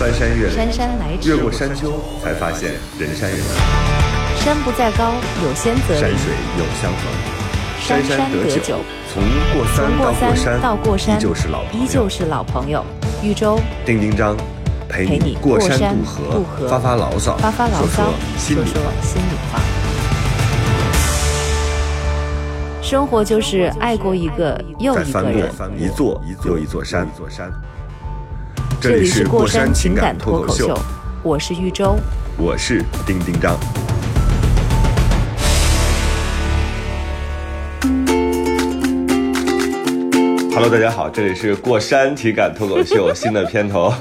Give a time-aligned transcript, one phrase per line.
[0.00, 1.92] 翻山越岭，姗姗来迟越过山丘，
[2.24, 5.12] 才发现人山人海，山不在高，
[5.44, 6.00] 有仙则灵。
[6.00, 7.04] 山水有相逢。
[7.78, 8.78] 山山得酒，
[9.12, 9.22] 从
[9.52, 9.62] 过
[9.98, 12.82] 过到过山到过山，依旧是老朋友依旧是老朋友。
[13.22, 14.34] 豫州丁丁张，
[14.88, 15.94] 陪陪你过山
[16.32, 18.04] 渡河，发发牢骚，发发牢说骚
[18.38, 18.80] 说，说。
[19.02, 19.60] 心里话。
[22.80, 25.52] 生活就是爱过一个又一个人。
[25.54, 27.06] 过一座又一座山，
[28.80, 30.74] 这这里是过山山情感脱口秀
[31.22, 31.98] 我是豫州。
[32.38, 33.58] 我是丁丁张。
[40.54, 43.92] Hello，大家好，这里是过山体感脱口秀 新的片头，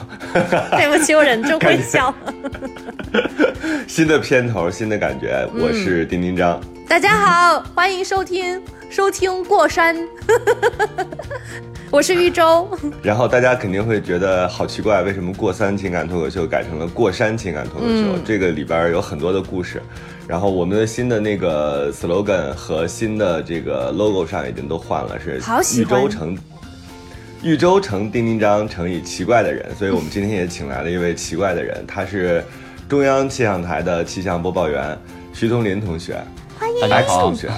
[0.71, 2.16] 对不起，我忍住会笑。
[3.85, 5.45] 新的片头，新的感觉。
[5.55, 6.57] 我是丁丁张。
[6.88, 9.95] 大家好，欢迎收听收听过山，
[11.91, 12.67] 我是豫州。
[13.03, 18.16] 然后大家肯定会觉得好奇怪，为什么过山情感脱口秀改成了过山情感脱口秀？
[18.16, 19.80] 嗯这个里边有很多的故事。
[20.28, 26.38] 然后我们的新的那个 slogan 和新的这个 logo 上已经都换了，是豫好喜欢州城。
[27.44, 32.44] 豫州城丁丁张乘以奇怪的人，所以我们今天也请来了一位奇怪的人，他是
[32.89, 34.97] 中央气象台的气象播报员
[35.31, 36.19] 徐东林同学。
[36.81, 37.50] 大家 X 好同，学，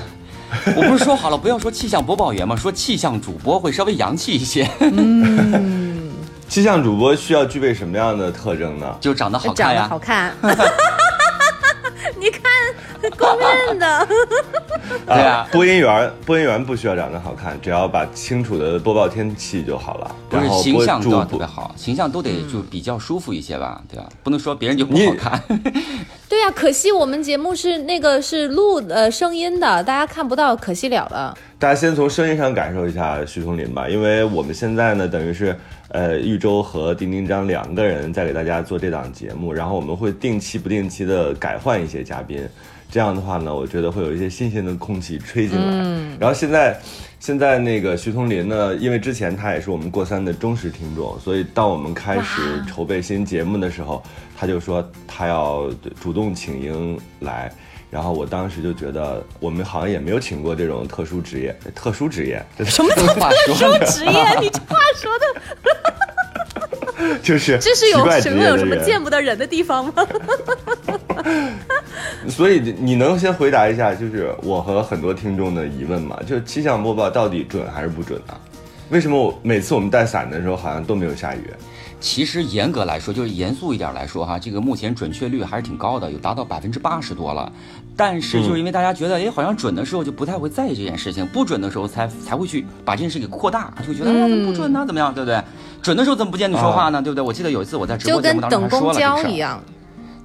[0.75, 2.55] 我不是说好了不要说气象播报员吗？
[2.55, 4.69] 说气象主播会稍微洋气一些，
[6.47, 8.85] 气象主播需要具备什么样的特征呢？
[8.99, 9.87] 就长得好长得看呀。
[9.89, 10.33] 好看。
[13.11, 14.07] 你看，公认的。
[15.05, 20.15] 对啊播音员，播音员不需要长得好看，只要把清楚的播报天气就好了。
[20.29, 24.07] 不是然后形象都特别好，形象都得就比较舒服一些吧，对吧？
[24.23, 25.41] 不能说别人就不好看。
[26.29, 31.37] 对呀、可惜我们节目是那个是录呃声音的，大家看不到，可惜了了。
[31.59, 35.55] 大家先从声音上感受一下徐松林吧，因为我们现在呢，等于是
[35.89, 42.47] 呃豫州和丁丁张两个人在给大家做这档节目，然后我们会定期不定期的改换一些嘉宾，
[42.91, 45.63] 这样的话呢，我觉得会有一些新鲜的空气吹进来。
[45.65, 46.79] 嗯然后现在。
[47.21, 54.01] 现在那个徐桐林呢，因为之前他也是我们过三的忠实听众，所以当我们开始筹备新节目的时候，
[54.35, 55.69] 他就说他要
[56.01, 57.53] 主动请缨来。
[57.91, 63.85] 然后我当时就觉得，我们好像也没有请过这种特殊职业，特殊职业，这什么叫特殊？
[63.85, 65.25] 职业，你这话说的，
[67.21, 69.95] 就是这是有什么有什么见不得人的地方吗？
[72.27, 76.19] 所以你能先回答一下，就是我和很多听众的疑问吗？
[76.25, 78.39] 就是气象播报到底准还是不准啊？
[78.89, 81.43] 为什么我每次我们带伞的时候好像都没有下雨？
[82.01, 87.49] 其实严格来说，就是严肃一点来说哈，这个目前准确率还是挺高的，有达到百分之八十多了。
[87.95, 94.83] 但是就是因为大家觉得，哎，好像准的时候就不太会在意这件事情，不准的时候才才会去把这件事给扩大，就觉得哎呀，怎么不准呢？
[94.85, 95.39] 怎么样，对不对？
[95.81, 97.01] 准的时候怎么不见你说话呢？
[97.01, 97.23] 对不对？
[97.23, 99.23] 我记得有一次我在直播节跟等目当中还说公了这个事儿。
[99.23, 99.63] 交一样。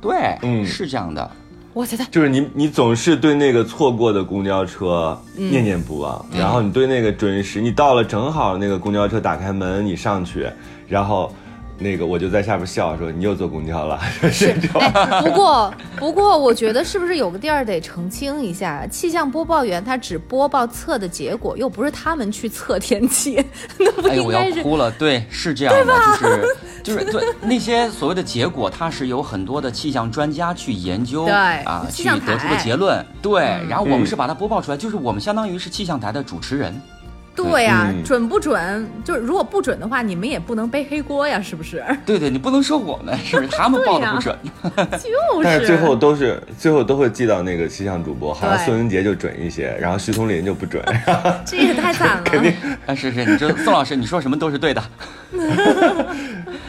[0.00, 1.30] 对，嗯是这样的。
[1.74, 10.48] 我觉得就是你你总是对那个错过的公交车嗯念念不忘，然后你对那个准时，你到了正好那个公交车打开门，你上去，
[10.88, 11.30] 然后。
[11.78, 14.00] 那个我就在下边笑说你又坐公交了，
[14.32, 14.54] 是
[15.22, 18.86] 不过不过，我觉得是不是有个地儿得澄清一下？
[18.86, 23.44] 气象播报员他只播报测的结果，又不是他们去测天气，
[23.78, 24.62] 那不哎呦，我要应该是？
[24.62, 24.90] 哭了。
[24.92, 33.04] 对，是这样的，就是就是对那些所谓的结果，它是有很多的气象专家去研究，对啊，去气象得出的结论。
[33.20, 36.80] 对，然后我们嗯是把它播报出来，就是我们相当于是气象台的主持人。
[37.36, 38.88] 对呀、嗯准不准？
[39.04, 41.84] 就是如果不准的话，你们也不能背黑锅呀，是不是？
[42.04, 43.48] 对对，你不能说我们， 是不是？
[43.56, 44.36] 他们报的不准。
[44.90, 45.44] 就是。
[45.44, 50.82] 但是最后都是最后都会记到那个气象主播，好像对孙文杰就准一些，然后徐松林就不准。
[51.44, 52.22] 这也太惨了。
[52.24, 52.52] 肯定
[52.86, 54.82] 啊，是是，你这宋老师，你说什么都是对的。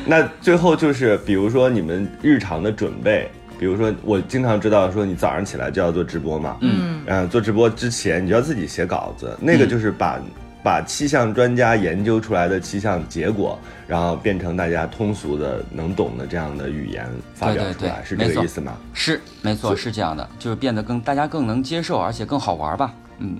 [0.05, 3.29] 那最后就是，比如说你们日常的准备，
[3.59, 10.19] 比如说我经常知道说你早上起来就要做直播嘛，嗯，嗯，做直播之前你就要自己写稿子，那个就是把、
[10.63, 13.57] 把气象专家研究出来的气象结果，
[13.87, 18.77] 然后变成大家通俗的能懂的这样的语言发表对对对出来，是这个意思吗？
[18.93, 22.93] 是没错，是这样的，就是变得更大家更能接受，而且更好玩吧。
[23.19, 23.37] 嗯，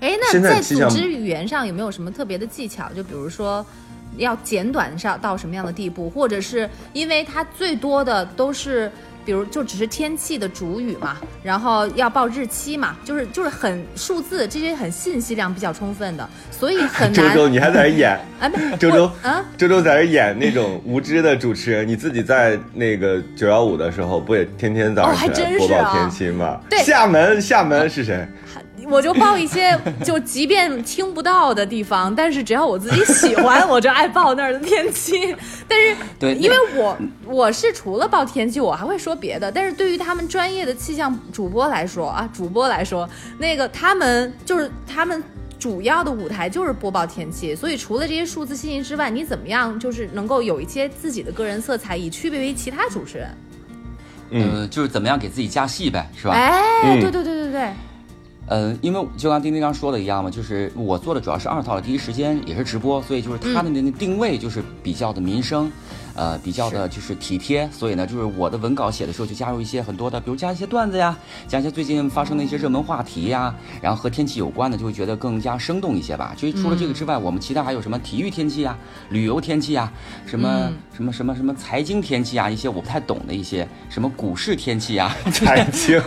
[0.00, 2.90] 哎，那在组织语言上有没有什么特别的技巧？
[2.92, 3.64] 就比如说，
[4.18, 8.90] 要简短上到什么样的地步，或者是因为它最多的都是。
[9.26, 17.34] 比如就只是天气的主语嘛，然后要报日期嘛，就是就是很数字这些很信息量比较充分的，所以很难。
[17.34, 18.20] 周周，你还在这演？
[18.78, 25.28] 周周啊，周周在这演那种无知的主持人，你自己在那个九幺五的时候，不也天天早上
[25.58, 26.60] 播报天气吗？
[26.70, 28.24] 对厦门，厦门是谁？
[28.88, 35.34] 我就报一些，就即便听不到的地方，但是只要我自己喜欢，我就爱报那儿的天气。
[35.68, 36.96] 但是， 对因为我
[37.26, 39.50] 我是除了报天气，我还会说别的。
[39.50, 45.22] 但是对于他们专业的气象主播来说啊，主播来说，那个他们就是他们。
[45.58, 53.28] 主要的舞台就是播报天气，所以除了这些数字信息之外，你怎么样就是能够有一些自己的个人色彩，以区别于其他主持人？
[54.30, 56.34] 嗯，就是怎么样给自己加戏呗，是吧？
[56.34, 57.72] 哎，嗯对对对对对，
[58.48, 65.70] 嗯，因为就刚丁丁刚说的一样嘛，就是我做的主要是二套的第一时间，也是直播，所以就是它的那个定位就是比较的民生，
[66.16, 71.16] 呃，比较的就是体贴，所以呢，就是我的文稿写的时候就加入一些很多的，比如加一些段子呀，
[71.46, 76.34] 加一些最近发生的一些热门话题呀，然后和天气有关的，就会觉得更加生动一些吧。
[76.36, 78.76] 至于除了这个之外，我们其他还有什么体育天气呀、
[79.10, 79.92] 旅游天气呀、
[80.24, 86.00] 什么、什么什么什么财经天气啊，一些我不太懂的一些什么股市天气呀， 财经，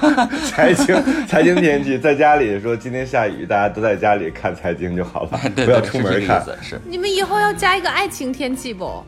[0.50, 6.44] 财经，财经天气，在家里说今天下雨，大家都在家里看财经就好了，对不要出门看。
[6.44, 6.82] 思，是。
[6.88, 9.04] 你们以后要加一个爱情天气不？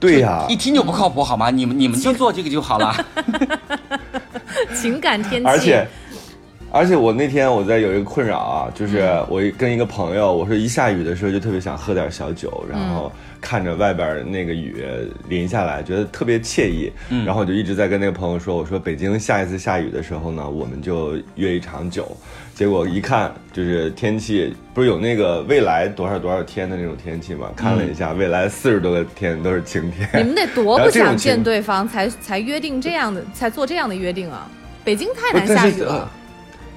[0.00, 1.50] 对呀、一听就不靠谱，好吗？
[1.50, 2.96] 你们你们就做这个就好了。
[4.74, 5.86] 情感天气，而且，
[6.72, 14.84] 而且我那天我在有一个困扰啊，就是我跟一个朋友，我说一下雨的时候就特别想喝点小酒，然后看着外边那个雨
[15.28, 16.92] 淋下来，觉得特别惬意。
[17.26, 22.16] 然后我就一直在跟那个朋友说，我说北京下一次下雨的时候呢，我们就约一场酒。
[22.54, 27.50] 结果一看，就是天气不是有那个未来多少多少天的那种天气嘛？
[27.56, 30.08] 看了一下，未来四十多个天都是晴天。
[30.12, 34.46] 你们得多不想见对方，才才约定这样的，才做这样的约定啊！
[34.84, 36.10] 北京太难下雨了，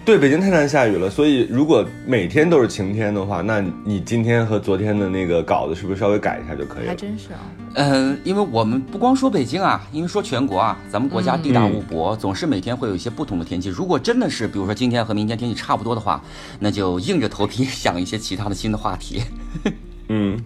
[0.06, 6.90] 对，北京太难下雨了，所以如果每天都是晴天的话，那你今天和昨天的那个稿子是不是稍微改一下就可以了？
[6.90, 7.40] 还真是啊。
[7.76, 13.70] 嗯，因为我们不光说北京啊，因为说全国啊，咱们国家地大嗯物博，总是每天会有一些不同的天气。
[13.70, 16.22] 如果真的是，比如说今天和明天天气差不多的话，
[16.60, 19.22] 那就硬着头皮 想一些其他的新的话题。
[20.10, 20.38] 嗯，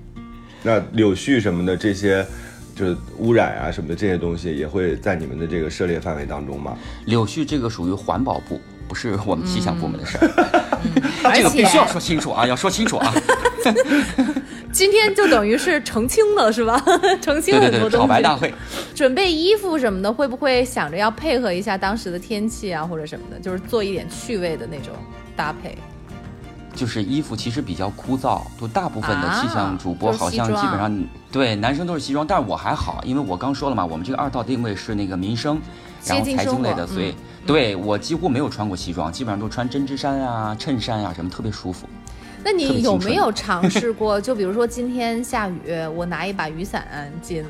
[0.62, 2.24] 那柳絮什么的这些，
[2.76, 6.78] 就是污染啊什么的这些东西，也会在你们的这个涉猎范围当中吗？
[7.06, 10.28] 柳絮这个属于环保部，不是我们气象部门的事儿，
[11.24, 13.14] 而 这个必须要说清楚啊， 要说清楚啊。
[14.72, 16.82] 今天就等于是澄清了，是吧？
[17.22, 17.98] 澄清对对对，了很多东西。
[17.98, 18.54] 炒白大会。
[18.94, 24.94] 准备衣服什么的，会不会想着要配合一下当时的天气啊，或者什么的，就是做一点趣味的那种
[25.36, 25.76] 搭配？
[26.76, 35.60] 就是衣服其实比较枯燥，就大部分的啊气象主播好像基本上对男生都是西装，但是我还好，因为我刚说了嘛，我们这个二道定位是那个民生，
[36.06, 37.16] 然后财经类的，所以、
[37.48, 41.88] 对我几乎没有穿过西装，基本上都穿针织衫啊、衬衫啊什么，特别舒服。
[42.44, 44.20] 那你有没有尝试过？
[44.22, 45.56] 就比如说今天下雨，
[45.96, 47.44] 我拿一把雨伞进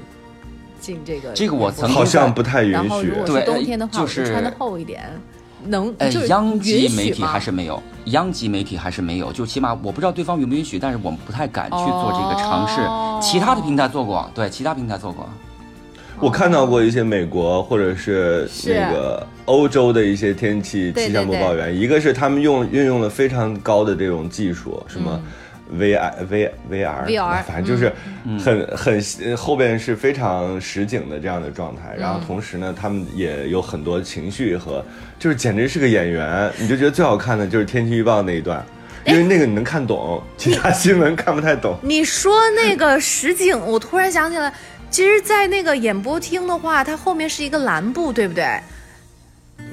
[0.80, 3.14] 进这个，这个我曾经好像不太允许然后如。
[3.16, 5.04] 果对是冬天的话，就是我穿的厚一点，
[5.66, 12.82] 能呃就是，央级媒体还是没有，央级媒体还是没有，就起码我不知道对方允不允许，但是我们不太敢去做这个尝试。
[12.82, 15.28] 哦其他的平台做过，对，其他平台做过。
[16.20, 18.74] 我看到过一些美国或者是是。
[18.74, 25.22] 那个欧洲的一些天气气象播报员，一个是他们用运用了非常高的这种技术，什么
[25.72, 27.90] V I V V R VR 反正就是
[28.44, 34.84] 很很呃后边是非常实景的这样的状态，然后同时呢，他们也有很多情绪和
[35.18, 38.62] 就是简直是个演员，你就觉得最好看的就是天气预报那一段。
[39.06, 41.78] 因为那个你能看懂，其他新闻看不太懂。
[41.82, 44.54] 你说那个实景，我突然想起来，
[44.98, 48.60] 其实，在那个演播厅的话，它后面是一个蓝布，对不对？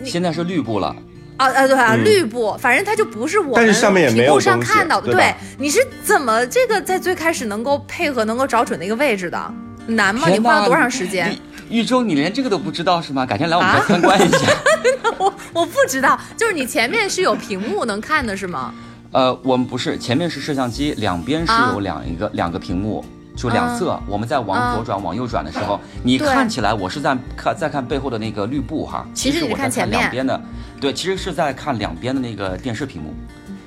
[0.05, 0.95] 现在是绿布了，
[1.39, 5.11] 啊啊，对啊，绿布，反正它就不是我们但是上面也没有屏幕上看到的。
[5.13, 9.55] 对吧你是怎么这个在最开始能够配合、能够找准那个位置的？
[9.87, 10.29] 难吗？
[10.29, 11.35] 你花了多长时间？
[11.71, 13.25] 玉玉州，你连这个都不知道是吗？
[13.25, 14.41] 改天来我们参观一下。
[15.17, 18.75] 我我不知道，就是你前面是有屏幕能看的是吗？
[19.13, 23.03] 呃，我们不是，前面是摄像机，两边是啊有两一个、两个屏幕，
[23.37, 23.99] 就两侧。
[24.07, 30.41] 我们在往啊左转、往右转的时候，你看起来我是在看在看背后的那个绿布哈，其实我在看两边的，
[30.81, 33.15] 对，其实是在看两边的那个电视屏幕。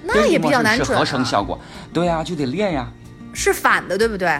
[0.03, 1.05] 那也比较难准、是合啊。
[1.05, 1.59] 成效果，
[1.91, 2.87] 对呀、就得练呀。
[3.33, 4.39] 是反的，对不对？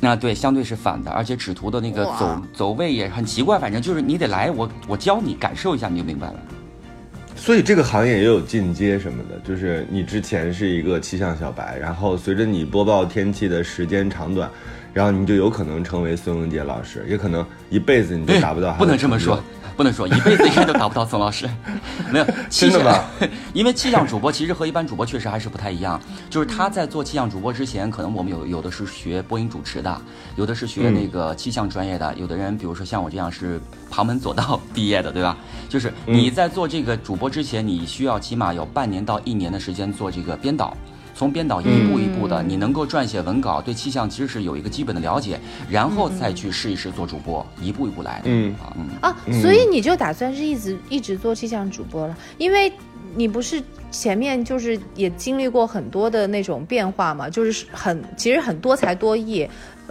[0.00, 6.34] 那对，相对是反的，而且纸图的那个走走位也很奇怪，反正就是你得来，我我教你感受一下，你就明白了。
[7.36, 14.48] 所以这个行业也有进阶什么的，就是你之前是一个气象小白，然后随着你播报天气的时间长短，
[14.92, 19.42] 然后你就有可能成为孙文杰老师，也可能一辈子你都达不到不能这么说，
[19.76, 21.46] 不能说一辈子应该都达不到宋老师。
[22.10, 23.04] 没有气象真的吗，
[23.52, 26.00] 因为气象主播其实和一般主播确实还是不太一样。
[26.30, 30.00] 就是他在做气象主播之前，可能我们有有的是学播音主持的，
[30.36, 33.60] 有的是学那个气象专业的，有的人比如说像我这样是
[33.90, 35.36] 旁门左道毕业的，对吧？
[35.74, 40.72] 就是你在做这个主播之前，你需要起码有半年到一年的时间做这个编导。
[41.16, 48.26] 从编导一步一步的，你能够撰写文稿，对气象其实是有一个基本的了解，然后再去试一试做主播，一步一步来的。
[48.26, 52.72] 嗯啊，嗯，啊，所以你就打算是一直一直做气象主播了，因为
[53.16, 59.48] 你不是前面就是也经历过很多的那种变化嘛，就是很其实很多才多艺。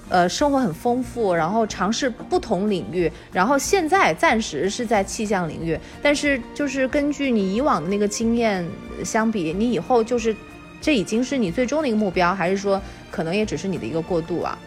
[0.09, 8.67] 呃，生活很丰富，然后尝试不同领域，然后现在暂时是在气象领域，但是就是根据你以往的那个经验
[9.03, 10.35] 相比，你以后就是
[10.81, 14.57] 这已经是你最终的一个目标，还是说可能也只是你的一个过渡啊？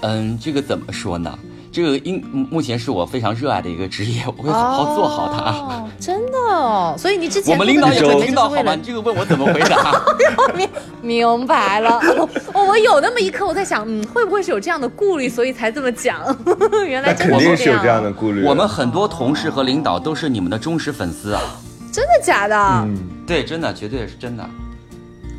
[0.00, 1.38] 嗯，这个怎么说呢？
[1.74, 5.50] 这个应目前是我非常热爱的一个职业，我会好好做好它。
[5.50, 8.76] 哦，真的哦，所以你之前我们领导也会听到，好吗？
[8.76, 10.00] 你这个问我怎么回答？
[10.54, 10.68] 明
[11.02, 11.98] 明白了，
[12.52, 16.20] 哦，我有那么一刻我在想，嗯，会不会是有这样的顾虑，所以才这么讲？
[16.86, 18.44] 原来肯真的是有这样的顾虑。
[18.44, 21.42] 我们很多同事和领导都是你们的忠实粉丝啊！
[21.90, 22.56] 真的假的？
[22.56, 24.48] 嗯，对，真的，绝对是真的。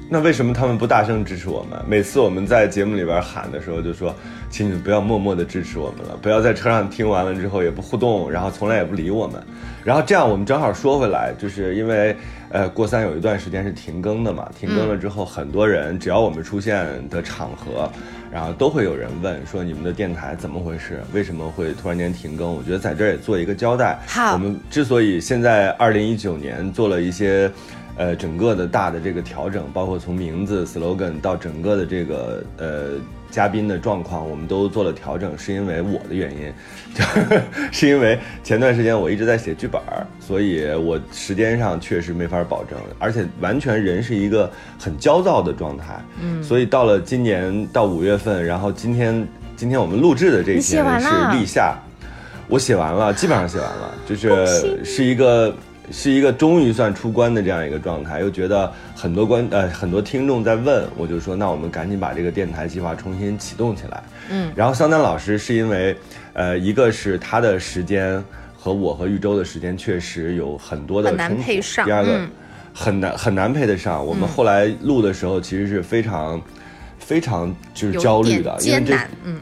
[0.08, 1.80] 那为什么他们不大声支持我们？
[1.88, 4.16] 每次我们在节目里边喊的时候，就说，
[4.52, 9.42] 请你们不要默默的支持我们了，不要在车上听完了之后也不互动，然后从来也不理我们。
[9.84, 12.16] 然后这样我们正好说回来，就是因为
[12.50, 17.92] 呃过三有一段时间是停更的嘛，停更了之后，很多人只要我们出现的场合，
[18.32, 21.02] 然后都会有人问说你们的电台怎么回事？
[21.14, 22.56] 为什么会突然间停更？
[22.56, 24.00] 我觉得在这儿也做一个交代。
[24.06, 27.52] 好我们之所以现在二零一九年做了一些。
[27.98, 32.92] 呃，整个的大的这个调整，包括从名字、slogan 到整个的这个呃
[33.32, 36.54] 嘉宾的状况，我们都做了调整，是因为我的原因，
[36.94, 37.04] 就
[37.72, 39.82] 是因为前段时间我一直在写剧本，
[40.20, 51.78] 所以我时间上确实没法保证，而且完全人是一个很焦躁的状态，嗯，所以到了今年到五月份，然后今天今天我们录制的这一天是立夏，
[52.50, 55.56] 我写完了，基本上写完了，就是是一个
[55.92, 64.04] 是一个终于算出关的这样一个状态，又觉得很多观呃很多听众在问，我就说那我们赶紧把这个电台计划重新启动起来。
[64.30, 65.96] 嗯，然后桑丹老师是因为，
[66.34, 68.24] 呃，一个是他的时间
[68.58, 72.30] 和我和玉州的时间确实有很多的很难配上第二个、嗯
[72.78, 74.06] 很难很难配得上。
[74.06, 76.42] 我们后来录的时候其实是非常
[77.00, 79.40] 非常就是焦虑的，因为这嗯，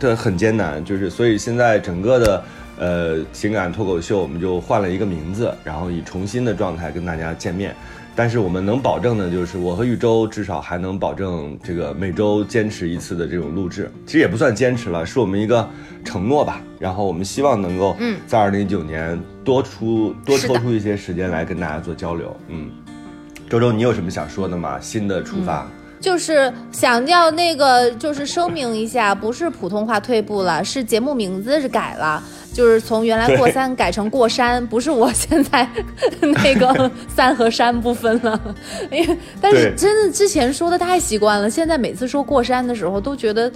[0.00, 2.42] 对，很艰难，就是所以现在整个的
[2.78, 7.74] 呃情感脱口秀，我们就换了一个名字，然后以重新的状态跟大家见面。
[8.18, 15.68] 但是我们能保证的就是，我和玉州至少还能保证这个每周坚持一次的这种录制，其实也不算坚持了，是我们一个
[16.02, 16.62] 承诺吧。
[16.78, 22.34] 然后我们希望能够嗯在二零一九年多出多抽出一些时间来跟大家做交流。
[22.48, 22.70] 嗯，
[23.50, 24.80] 周周，你有什么想说的吗？
[24.80, 25.68] 新的出发。
[26.00, 32.22] 就是想要那个，就是声明一下，不是普通话退步了，是节目名字是改了，
[32.52, 35.68] 就是从原来过三改成过山，不是我现在
[36.20, 38.38] 那个三和山不分了。
[38.90, 43.50] 因为但是真的之前说的太习惯了，现在每次说过山的时候都觉得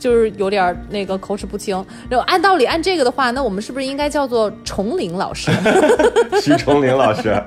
[0.00, 1.76] 就是有点儿那个口齿不清。
[2.08, 5.52] 然后按道理按这个的话，那我们是不是应该叫做崇林老师？
[6.42, 7.40] 徐崇林老师，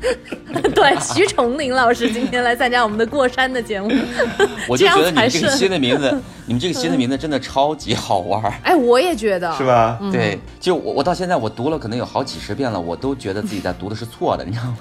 [0.74, 3.90] 对，徐崇林老师今天来参加我们的过山的节目，
[4.68, 8.52] 我就觉得你这个新的名字，你们这个新的名字真的超级好玩儿。
[8.62, 9.64] 哎，我也觉得是？
[9.66, 9.98] 吧？
[10.12, 14.76] 对，就我我到现在我读了可能有好几十遍了，我都觉得自己在读的是错的，你知道吗？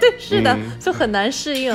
[0.00, 1.74] 对是的，就很难适应。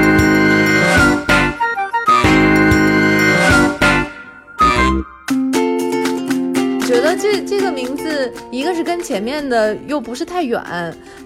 [7.21, 10.59] 这这个名字，一个是跟前面的又不是太远，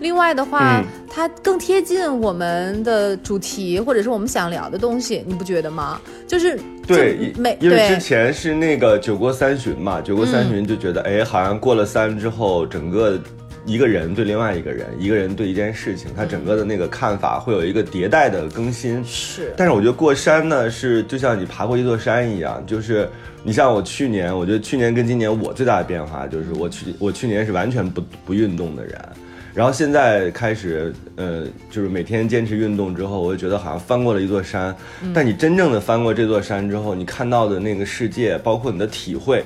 [0.02, 0.86] 另外的话，嗯。
[1.16, 6.02] 它更贴近我们的主题，或者是我们想聊的东西，你不觉得吗？
[6.28, 13.18] 就是对，每因为之前是那个酒过三巡嘛，酒过三巡就觉得，哎、好像过了三之后，整个
[13.66, 19.04] 一个人对另外一个人，一个人对一件事情，他整个的那个看法会有一个迭代的更新。
[19.04, 23.10] 是但是我觉得过山呢，是就像你爬过一座山一样，就是
[23.44, 28.94] 你像我去年，我觉得去年跟今年我最大的变化就是我去我去年是完全不不运动的人，
[29.54, 34.76] 然后现在开始，呃，就是每天坚持运动之后，我就觉得好像翻过了一座山。
[35.14, 39.44] 但你真正的翻过这座山之后，你看到的那个世界，包括你的体会，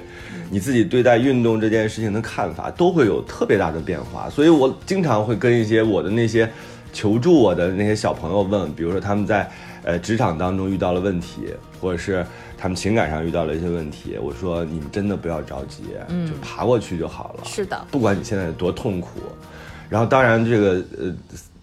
[0.49, 4.29] 你自己对待运动这件事情的看法都会有特别大的变化。
[4.29, 6.49] 所以我经常会跟一些我的那些
[6.91, 9.49] 求助我的那些小朋友问，比如说他们在
[9.83, 12.25] 呃职场当中遇到了问题，或者是
[12.57, 15.83] 他们情感上遇到了一些问题，我说你们真的不要着急，
[16.27, 17.45] 就爬过去就好了。
[17.45, 19.19] 是的不管你现在有多痛苦，
[19.87, 21.15] 然后当然这个呃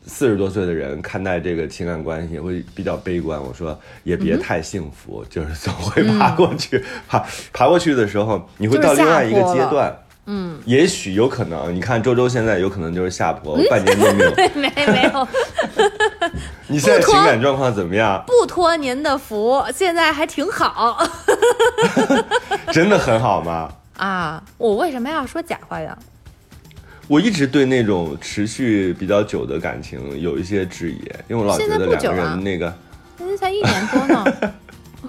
[0.07, 3.43] 四十多岁的人看待这个情感关系会比较悲观。
[3.43, 9.95] 我说也嗯别太幸福，就是总会爬过去，爬爬过去的时候，你会到另外一个阶段。
[10.29, 14.31] 嗯，也许有可能，你看周周现在有可能就是下坡，半年都没有。
[14.57, 15.29] 没没有，
[16.67, 18.25] 你现在情感状况怎么样？
[18.27, 20.99] 不托您的福，现在还挺好
[22.73, 23.71] 真的很好吗？
[23.99, 24.43] 啊。
[24.59, 25.97] 我为什么要说假话呀？
[27.09, 32.75] 我一直对那种持续比较久的感情有一些质疑，因为我老觉得两个人那个
[33.17, 34.53] 现在才一年多呢，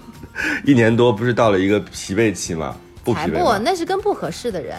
[0.64, 2.76] 一年多不是到了一个疲惫期吗？
[3.04, 3.60] 不疲惫吗？
[3.64, 4.76] 那是跟不合适的人。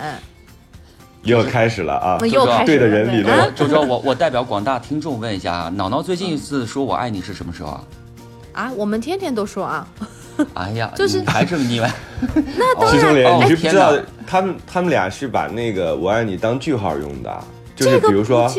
[1.24, 2.18] 又开始了啊！
[2.28, 7.84] 又开始对的了人理论啊周周，我我代表广大听众问一下啊， 脑脑最近一次说我爱你是什么时候啊？
[8.52, 9.86] 啊，我们天天都说啊，
[10.54, 11.92] 哎呀，就是你还这么腻歪？
[12.56, 17.38] 那徐松莲，哦你是不知道天哪他们他们俩是把那个“我爱你”当句号用的？
[17.74, 18.50] 就是比如说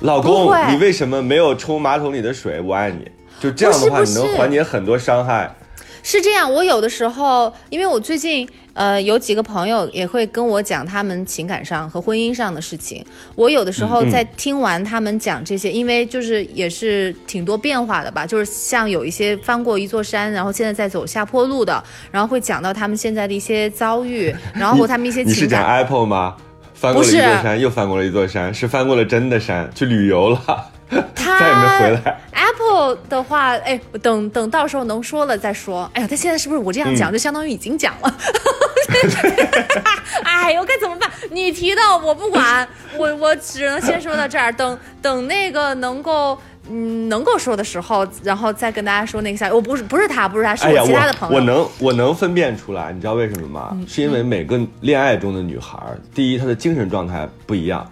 [0.00, 2.60] 老公，你为什么没有冲马桶里的水？
[2.60, 3.10] 我爱你。
[3.38, 5.54] 就这样的话，你能缓解很多伤害。
[6.02, 13.04] 是这样，我有的时候，因为我最近呃有几个朋友也会跟我讲他们情感上和婚姻上的事情，
[13.34, 25.64] 我有的时候在听完他们讲这些，因为就是也是挺多变化的吧，就是像有一些翻过一座山，然后现在在走下坡路的，然后会讲到他们现在的一些遭遇，然后和他们一些你是讲。
[25.66, 26.36] Apple 吗？
[26.74, 30.70] 翻过了一座山，又翻过了一座山，是翻过了真的山，去旅游了，
[31.14, 32.20] 他再也没回来。
[32.32, 35.88] Apple 的话，哎，等等到时候能说了再说。
[35.94, 38.14] 哎呀，他现在是不是我这样讲，嗯就相当于已经讲了？
[40.24, 41.10] 哎呦，该怎么办？
[41.30, 42.66] 你提到我不管，
[42.96, 46.38] 我我只能先说到这儿，等等那个能够。
[46.68, 49.52] 嗯，能够说的时候，然后再跟大家说那个消息。
[49.52, 51.36] 我不是不是他，不是他，是我其他的朋友。
[51.36, 53.68] 我我能我能分辨出来，你知道为什么吗？
[53.74, 55.78] 嗯是因为每个恋爱中的女孩，
[56.12, 57.88] 第一她的精神状态不一样，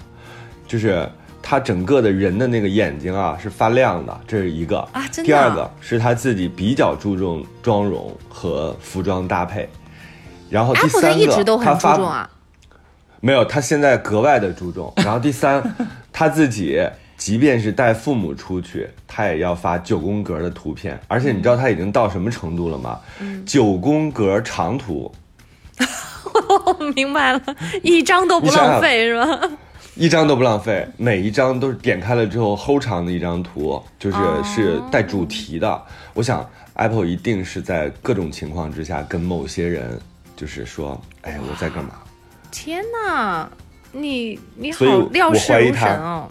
[0.67, 1.09] 就是
[1.47, 9.69] 她整个的人的那个眼睛啊是发亮的，这是一个啊真的第二个是他自己比较注重妆容和服装搭配，
[10.49, 12.31] 然后第三个一直都很她发注重啊。
[13.21, 14.91] 没有，他现在格外的注重。
[15.05, 15.63] 然后第三，
[16.11, 16.83] 他自己
[17.19, 20.99] 即便是带父母出去，他也要发九宫格的图片。
[21.09, 22.99] 而且你知道他已经到什么程度了吗？
[23.21, 25.13] 嗯九宫格长图，
[26.67, 27.41] 我明白了，
[27.83, 29.41] 一张都不浪费是吧？
[29.97, 35.83] 一张都不浪费，每一张都是点开了之后齁长的一张图，就是哦是带主题的。
[36.15, 39.97] 我想 Apple 一定是在各种情况之下跟某些人，
[40.37, 41.93] 就是说，哎，我在干嘛？
[42.51, 43.49] 天哪，
[43.93, 46.29] 你你好料事如神哦。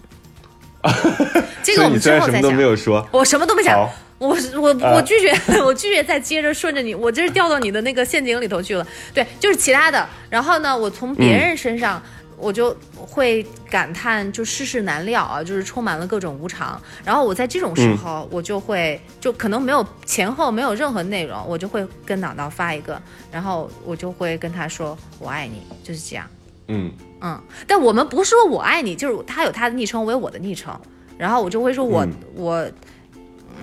[1.62, 2.54] 这个你我们之虽然什么都后再讲。
[2.54, 5.32] 没有说，我什么都没讲，我我啊我拒绝，
[5.64, 8.86] 我拒绝再接着顺着你，我这是掉到你的那个陷阱里头去了。
[9.14, 10.06] 对，就是其他的。
[10.28, 12.02] 然后呢，我从别人身上。
[12.36, 16.80] 我就会感叹，就世事难料啊，就是充满了各种无常。
[17.04, 26.26] 然后我在这种时候，我就会就可能没有前后没有任何内容，我就会跟脑脑发一个，然后我就会跟他说我爱你，就是这样。
[26.68, 30.74] 嗯，嗯，但我们不是说我爱你，就是他有他的昵称，我有我的昵称，
[31.18, 32.54] 然后我就会说我、嗯我，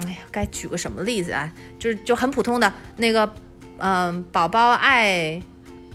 [0.05, 1.51] 哎呀，该举个什么例子啊？
[1.79, 3.33] 就是就很普通的那个，
[3.79, 5.41] 嗯、宝宝爱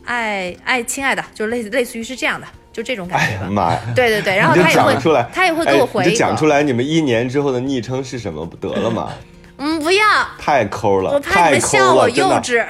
[0.05, 3.81] 爱爱亲爱的，就是类似类似于是这样的，就这种感哎觉妈呀！
[3.97, 8.45] 对对对，然后他也会讲出来，他也会给哎我回就讲出来，你们一年之后的昵称是什么？
[8.45, 9.09] 不得了吗？
[9.57, 10.05] 嗯，不要，
[10.39, 12.11] 太抠了，我怕你太们抠了，笑我。
[12.11, 12.63] 幼稚。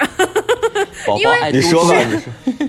[1.07, 1.95] 宝宝爱读你说。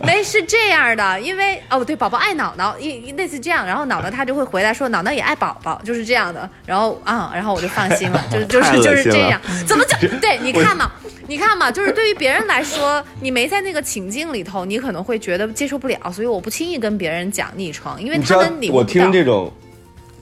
[0.04, 10.00] 没 是这样的，因为哦对，宝宝爱脑脑，一类似这样，然后脑脑他就会回来说脑脑也爱宝宝，就是这样的，然后啊、然后我就放心了，就是就是就是这样，怎么讲？
[10.20, 10.90] 对，你看嘛，
[11.26, 19.10] 你看嘛，就是对于别人来说，你没在那个情境里头，你可能会觉得接受不了，所以我不轻易跟别人讲昵称，因为他们领我听。
[19.10, 19.52] 这种，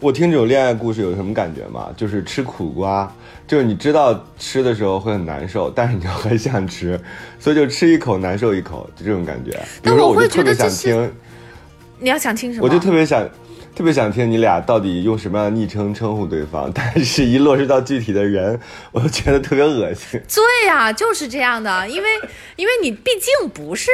[0.06, 1.92] 我听这种恋爱故事有什么感觉吗？
[1.96, 3.12] 就是吃苦瓜，
[3.44, 6.96] 就是你知道吃的时候会很难受，但是你又很想吃，
[7.40, 9.50] 所以就吃一口难受一口，就这种感觉。
[9.82, 11.12] 比如说，但我会我就特别想听，
[11.98, 12.64] 你要想听什么？
[12.64, 13.28] 我就特别想。
[13.74, 18.58] 特别想听你俩到底用什么样的昵称称呼对方， 但是一落实到具体的人，
[18.90, 20.18] 我就觉得特别恶心。
[20.34, 22.08] 对呀、就是这样的，因为
[22.56, 23.90] 因为你毕竟不是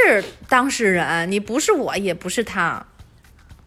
[0.49, 2.81] 当事人，你不是我，也不是他。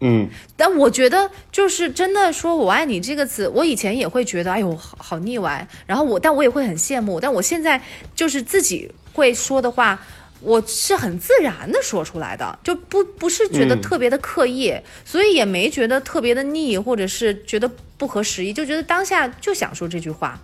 [0.02, 5.68] 嗯，但我觉得，就是真的说“我爱你”这个词，我以前也会觉得，哎呦，好好腻歪。
[5.86, 7.20] 然后我，但我也会很羡慕。
[7.20, 7.82] 但我现在
[8.14, 10.00] 就是自己会说的话，
[10.42, 20.38] 我是很自然的说出来的，就不不是觉得嗯特别的刻意，所以也没觉得特别的腻，或者是觉得不合时宜，就觉得当下就想说这句话，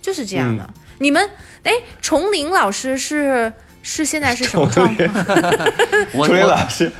[0.00, 0.64] 就是这样的。
[0.64, 1.28] 嗯你们，
[1.64, 3.52] 哎，崇林老师是
[3.82, 5.08] 是现在是什么状况？
[6.14, 6.90] 我楚林我老师，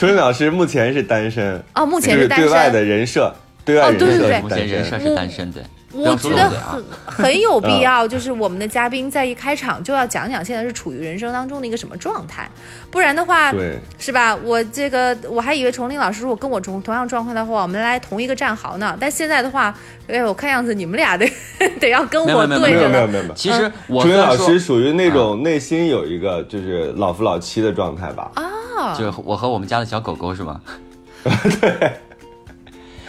[0.00, 2.48] 楚林老师目前是单身，哦，目前是是单身。
[2.48, 3.30] 对外的人设，
[3.66, 4.98] 对外哦人设对对对人设。
[4.98, 5.62] 是单身，对。
[5.92, 12.48] 我觉得很 很有必要，就是我们的嘉宾在一开场就要讲讲现在是处于人生当中的一个什么状态，
[12.90, 14.34] 不然的话，对，是吧？
[14.34, 18.96] 我这个我还以为崇林老师如果跟我同同样状况的话，我们来同一个战壕呢。
[18.98, 19.74] 但现在的话，
[20.06, 21.30] 哎，我看样子你们俩得
[21.78, 22.70] 得要跟我对着了。
[22.84, 23.34] 有没有没有没有。
[23.34, 28.30] 其实我楚林老师属于那种内心有一个就是老夫老妻的状态吧？
[28.36, 28.48] 啊
[28.96, 30.60] 就是我和我们家的小狗狗是吗？
[31.60, 31.92] 对。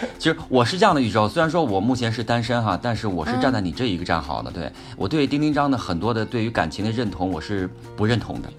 [0.17, 4.50] 其实我是这样的宇宙，虽然说我目前是单身哈，但是我是站在你这一个战壕的。
[4.50, 8.50] 对我对丁丁章的很多的对于感情的认同，我是不认同的。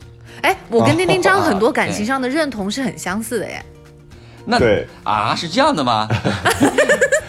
[0.43, 3.65] 哎，我跟丁丁章 很多哦感情上的认同是很相似的耶。
[4.45, 6.09] 那对啊，是这样的吗？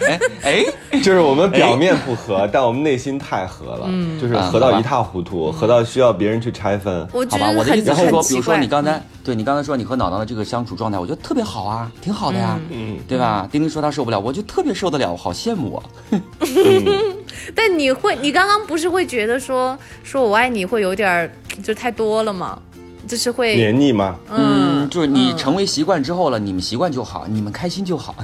[0.04, 7.06] 哎哎，就是我们表面不和，但我们内心太和了，嗯就是合到一塌糊涂，合到需要别人去拆分。
[7.10, 8.66] 我觉好吧，得我的意思是说，比如说你。
[8.66, 13.48] 刚才对你刚才说你和脑脑的这个相处状态，我觉得特别好啊，挺好的呀，嗯，对吧？
[13.50, 15.82] 丁丁说他受不了，我就特别受得了，我好羡慕啊。
[17.54, 21.30] 但你会，你刚刚不是会觉得说说我爱你会有点儿
[21.62, 22.58] 就太多了吗？
[23.06, 24.16] 就是会，黏腻吗？
[24.30, 28.14] 嗯，就是你成为习惯之后了，你们习惯就好，你们开心就好。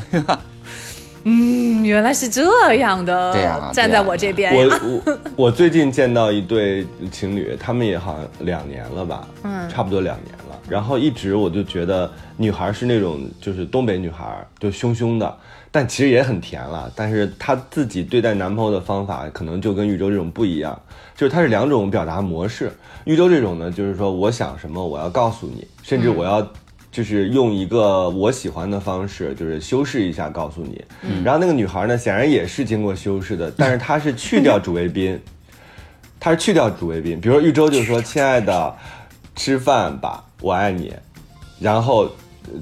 [1.24, 3.32] 嗯，原来是这样的。
[3.32, 4.80] 对呀站在我这边我呀。
[5.04, 10.39] 我我最近见到一对情侣，他们也好像两年了吧，嗯差不多两年了。
[10.70, 15.36] 然后一直我就觉得女孩是那种就是东北女孩，就凶凶的，
[15.70, 16.90] 但其实也很甜了。
[16.94, 20.80] 但是她自己对待男朋友的方法，可能就跟玉州这种不一样，
[21.16, 22.72] 就是它是两种表达模式。
[23.04, 26.46] 玉州这种呢，就是说我想什么我要告诉你，甚至我要。
[26.92, 30.84] 就是用一个我喜欢的方式，就是修饰一下告诉你。
[31.22, 35.16] 然后那个女孩呢，显然也是经过修饰的，但是她是去掉主谓宾，
[36.18, 37.20] 她是去掉主谓宾。
[37.20, 38.74] 比如说玉州就说： “亲爱的，
[39.40, 40.92] 吃饭吧，我爱你。”
[41.58, 42.06] 然后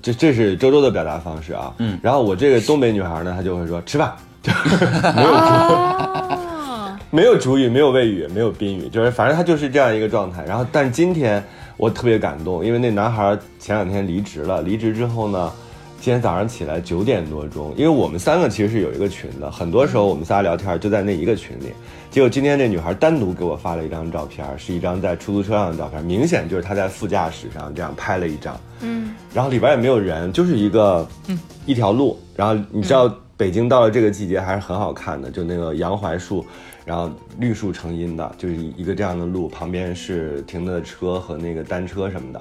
[0.00, 1.74] 这这是周周的表达方式啊。
[1.78, 1.98] 嗯。
[2.00, 4.14] 然后我这个东北女孩呢，她就会说：“吃饭。
[5.16, 10.44] ”没有哦，没有主语，没有谓语，没有宾语，就是反正她就是这样一个状态。
[10.44, 11.42] 然后，但是今天
[11.76, 15.52] 我特别感动，因为那男孩前两天离职了，离职之后呢，
[16.00, 21.72] 今天早上起来九点多钟，因为我们三个其实是有一个群的，很多时候我们仨聊天就在那一个群里。
[22.10, 28.58] 结果今天那女孩单独给我发了一张照片，是一张在出租车上的照片，明显就是她在副驾驶上这样拍了一张。
[28.80, 31.06] 嗯，然后里边也没有人，就是一个
[31.66, 32.18] 一条路。
[32.36, 36.46] 然后你知道北京到了这个季节还是很好看的，就那个杨槐树，
[36.88, 42.40] 然后绿树成荫的，就是一个这样的路，旁边是停的车和那个单车什么的。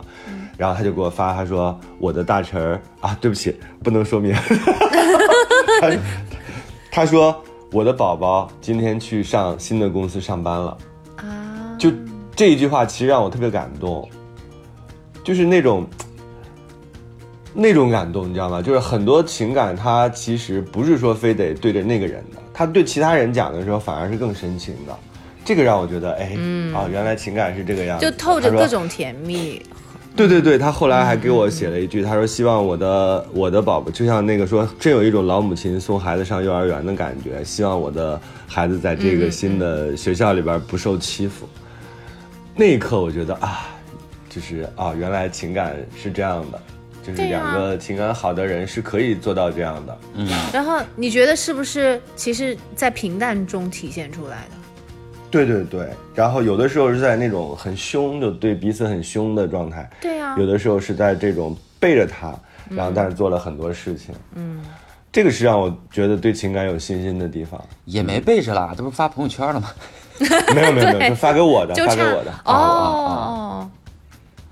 [0.57, 4.33] 然后他就给我发，他说我的大臣儿啊，对不起，不能说明。
[5.81, 5.91] 他
[6.89, 10.77] 他说我的宝宝今天去上新的公司上班了。
[11.17, 11.91] 啊，就
[12.33, 14.10] 这一句话，其实让我特别感动，
[15.25, 15.86] 就是那种
[17.53, 18.62] 那种感动，你知道吗？
[18.62, 24.98] 就是很多情感，它其实不是说非得对着那个人的，他对其他人讲的时候，反而是更深情的。
[25.46, 26.36] 这个让我觉得，哎，
[26.74, 29.62] 啊，原来情感是这个样子，就透着各种甜蜜。
[30.15, 41.48] 对对对，他后来还给我写了一句，他说希望我的我的宝宝就像那个说，真有一种老母亲送孩子上幼儿园的感觉，希望我的孩子在这个新的学校里边不受欺负。
[42.56, 43.67] 那一刻，我觉得啊，
[44.28, 46.60] 就是啊，原来情感是这样的，
[47.08, 49.98] 就是两个情感好的人是可以做到这样的。
[50.15, 50.28] 嗯。
[50.52, 54.52] 然后你觉得是不是其实，在平淡中体现出来的？
[55.30, 62.34] 对对对，然后有的时候是在那种很凶，就对彼此很凶的状态，对啊有的时候是在这种背着他，
[62.70, 64.63] 然后但是做了很多事情，嗯，
[65.12, 67.62] 这个是让我觉得对情感有信心的地方。
[67.84, 69.70] 也没背着啦，这不是发朋友圈了吗？
[70.56, 73.70] 没有没有没有，对就发给我的，发给我的，哦啊哦，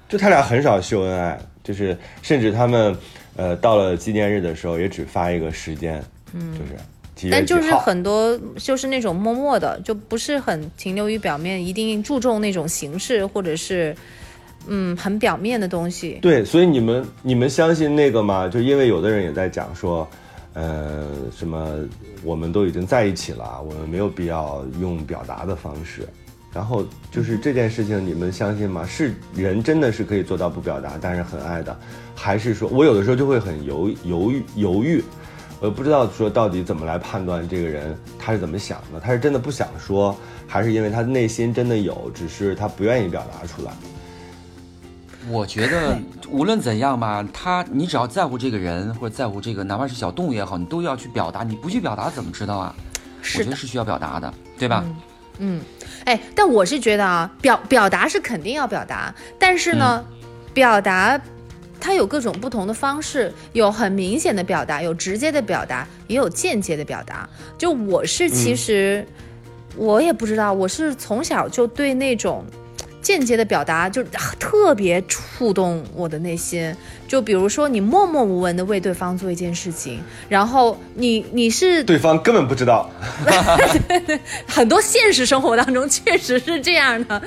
[0.10, 2.96] 就他俩很少秀恩爱，就是甚至他们
[3.36, 6.02] 呃到了纪念日的时候也只发一个时间，
[6.34, 13.96] 嗯，就是但就是很多就是那种默默的，就不是很停留于表面，一定注重那种形式或者是
[14.68, 16.20] 嗯很表面的东西。
[16.22, 18.48] 对，所以你们你们相信那个吗？
[18.48, 20.08] 就因为有的人也在讲说，
[20.54, 21.80] 呃，什么
[22.22, 26.08] 我们都已经在一起了，我们没有必要用表达的方式。
[26.56, 28.86] 然后就是这件事情，你们相信吗？
[28.88, 31.78] 是人真的是可以做到不表达，但是很爱的，
[32.16, 35.04] 还是说我有的时候就会很犹犹豫犹豫，
[35.60, 40.16] 我不知道说到底怎么来判断这个人他是怎么想的，他是真的不想说，
[40.48, 43.74] 还是因为他内心真的有，只是他不愿意表达出来。
[45.28, 51.44] 我觉得无论怎样吧，他你只要在乎这个人或者在乎这个，哪怕是小动物也好，你都要去表达。
[51.44, 52.76] 你不去表达怎么知道啊？
[53.38, 54.86] 我觉得，是需要表达的，对吧？
[54.86, 54.96] 嗯，
[56.06, 60.04] 哎，但我是觉得啊，表表达是肯定要表达，但是呢，
[60.54, 61.20] 表达
[61.80, 67.28] 它有各种不同的方式，有很明显的表达，有直接的表达，也有间接的表达。
[67.58, 69.06] 就我是其实、
[69.76, 72.46] 我也不知道，我是从小就对那种。
[73.06, 76.76] 间接的表达就啊特别触动我的内心，
[77.08, 82.90] 就比如说你默默无闻的为对方做一件事情，然后你你是对方根本不知道。
[84.50, 87.22] 很多现实生活当中确实是这样的，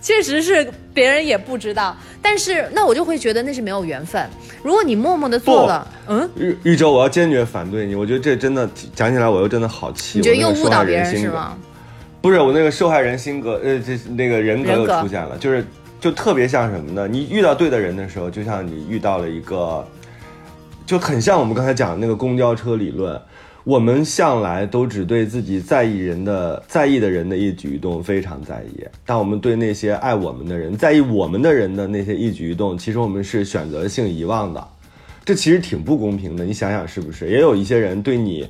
[0.00, 4.24] 确实是别人也不知道，但是那我就会觉得那是没有缘分。
[4.62, 7.96] 如果你默默的做了，嗯，玉玉州，我要坚决反对你。
[7.96, 10.18] 我觉得这真的讲起来，我又真的好气。
[10.18, 11.58] 你觉得又误导别人是吗？
[12.20, 15.64] 不是我那个受害人性格，呃，这那个人格又出现了，就是
[15.98, 17.08] 就特别像什么呢？
[17.08, 19.86] 你遇到对的人的时候，就像你遇到了一个，
[20.84, 23.20] 就很像我们刚才讲的那个公交车理论。
[23.62, 34.68] 我们向来都只对自己在意人的在意的人的一举一动非常在意，但我们对那些爱我们的人、在意我们的人的那些一举一动，其实我们是选择性遗忘的。
[35.26, 37.28] 这其实挺不公平的，你想想是不是？
[37.28, 38.48] 也有一些人对你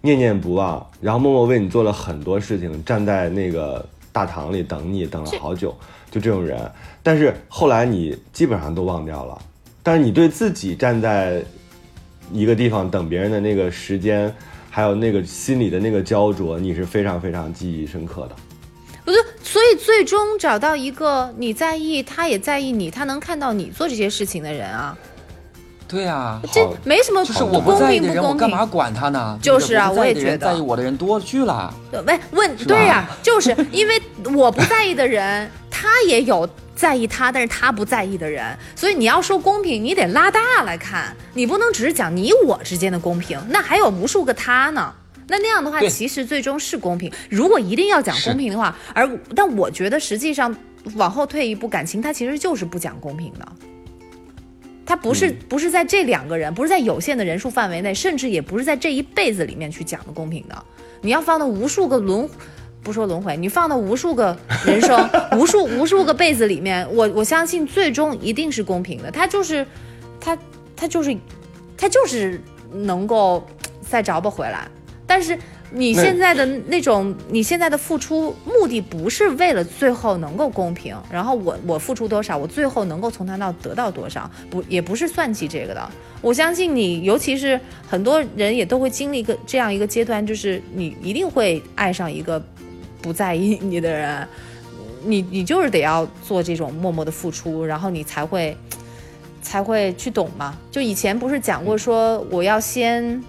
[0.00, 5.76] 念念不忘，然后默默为你做了很多事情，站在那个大堂里等你，等了好久，
[6.10, 6.70] 就这种人。
[7.02, 9.38] 但是后来你基本上都忘掉了，
[9.82, 11.42] 但是你对自己站在
[12.32, 14.32] 一个地方等别人的那个时间，
[14.70, 18.36] 还有那个心里的那个焦灼，你是非常非常记忆深刻的。
[19.04, 24.96] 不是，所以最终找到一个你在意，他也在意你，他能看到你做这些事情的人啊，
[25.88, 28.66] 对啊，这没什么就是我不公不在意的人，我平不公平干嘛。
[28.66, 29.38] 管他呢？
[29.42, 31.72] 就是啊我也觉得在意我的人多了去了。
[32.06, 34.00] 喂，问对呀、就是因为
[34.36, 36.46] 我不在意的人，他也有
[36.76, 44.92] 在意他，但是他不在意的人，所以你要说公平，你得拉大来看，你不能只是讲你我之间的公平，那还有无数个他呢。
[45.30, 47.10] 那那样的话，其实最终是公平。
[47.30, 50.54] 如果一定要讲公平的话，而但我觉得实际上
[50.96, 53.46] 往后退一步，感情它其实就是不讲公平的。
[54.88, 60.64] 它不是、不是在这两个人，不是在有限的人数范围内，甚至也不是在这一辈子里面去讲的公平的。
[61.02, 62.26] 你要放到无数个轮，
[62.82, 69.10] 不说轮回，你放到无数个人生、 无数无数个辈子里面，我我相信最终一定是公平的。
[69.10, 69.66] 它就是，
[70.18, 70.38] 它
[70.74, 71.14] 它就是，
[71.76, 72.40] 它就是
[72.72, 73.46] 能够
[73.82, 74.66] 再找不回来。
[75.06, 75.38] 但是
[75.70, 85.90] 你现在的那种，你现在的付出目的不是为了最后能够公平，然后我我付出多少，我最后能够从他那得到多少，不也不是算计这个的。
[86.20, 92.42] 我相信你，尤其是很多人也都会经历一个这样一个阶段，就是你一定会爱上一个
[93.02, 94.28] 不在意你的人，
[95.04, 98.56] 你你就是得要做这种默默的付出，然后你才会
[99.42, 100.58] 才会去懂嘛。
[100.70, 103.22] 就以前不是讲过说，我要先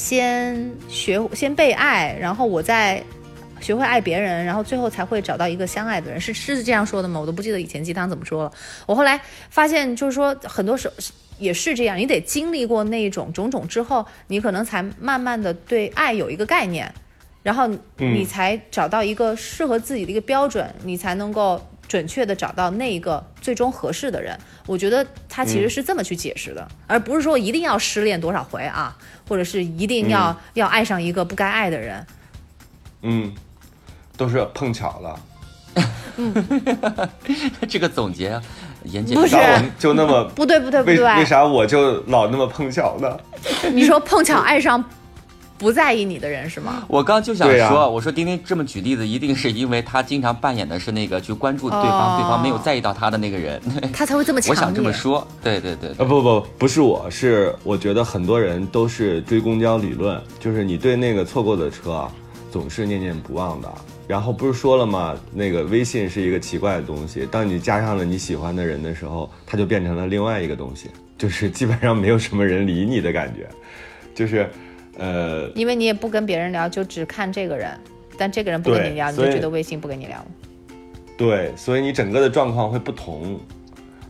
[0.00, 3.02] 先学先被爱，然后我再
[3.60, 7.20] 学会爱别人，然后最后才会找到一个相爱的人，是是这样说的吗？
[7.20, 8.52] 我都不记得以前鸡汤怎么说了。
[8.86, 10.94] 我后来发现，就是说很多时候
[11.38, 16.90] 也是这样，你得经历过那种种种之后，你可能才慢慢的对爱有一个概念，
[17.42, 24.38] 然后你才找到一个适合自己的一个标准，你才能够准确的找到那一个最终合适的人。
[24.64, 28.96] 我觉得他其实是这么去解释的，而不是说一定要失恋多少回啊，
[29.28, 32.06] 或者是一定要、要爱上一个不该爱的人。
[33.02, 33.34] 嗯，
[34.16, 35.20] 都是碰巧了。
[36.16, 36.32] 嗯
[37.68, 38.40] 这个总结，
[38.84, 39.36] 严姐不是
[39.76, 43.18] 就那么不对不对不为对，为啥我就老那么碰巧呢？
[43.74, 44.84] 你说碰巧爱上
[45.60, 46.84] 不在意你的人是吗？
[46.88, 53.60] 我刚就想说，我说丁丁这么举例子，一定是因为他经常扮演的是那个去关注对哦方，对方没有在意到他的那个人。
[53.92, 54.58] 他才会这么强烈。
[54.58, 62.12] 我想这么说，对对对啊对，不不不是我，是我觉得很多人都是追公交理论，就是你对那个错过的车啊，
[62.50, 63.70] 总是念念不忘的。
[64.08, 65.14] 然后不是说了吗？
[65.30, 73.46] 那个微信是一个奇怪的东西，当你加上了你喜欢的人的时候，它就变成了另外一个东西，就是基本上没有什么人理你的感觉，
[74.14, 74.50] 就是，
[75.00, 77.70] 呃，因为你也不跟别人聊，就只看这个人，
[78.18, 80.26] 但这个人不跟你聊，你就觉得微信不跟你聊了。
[81.16, 83.40] 对，所以你整个的状况会不同。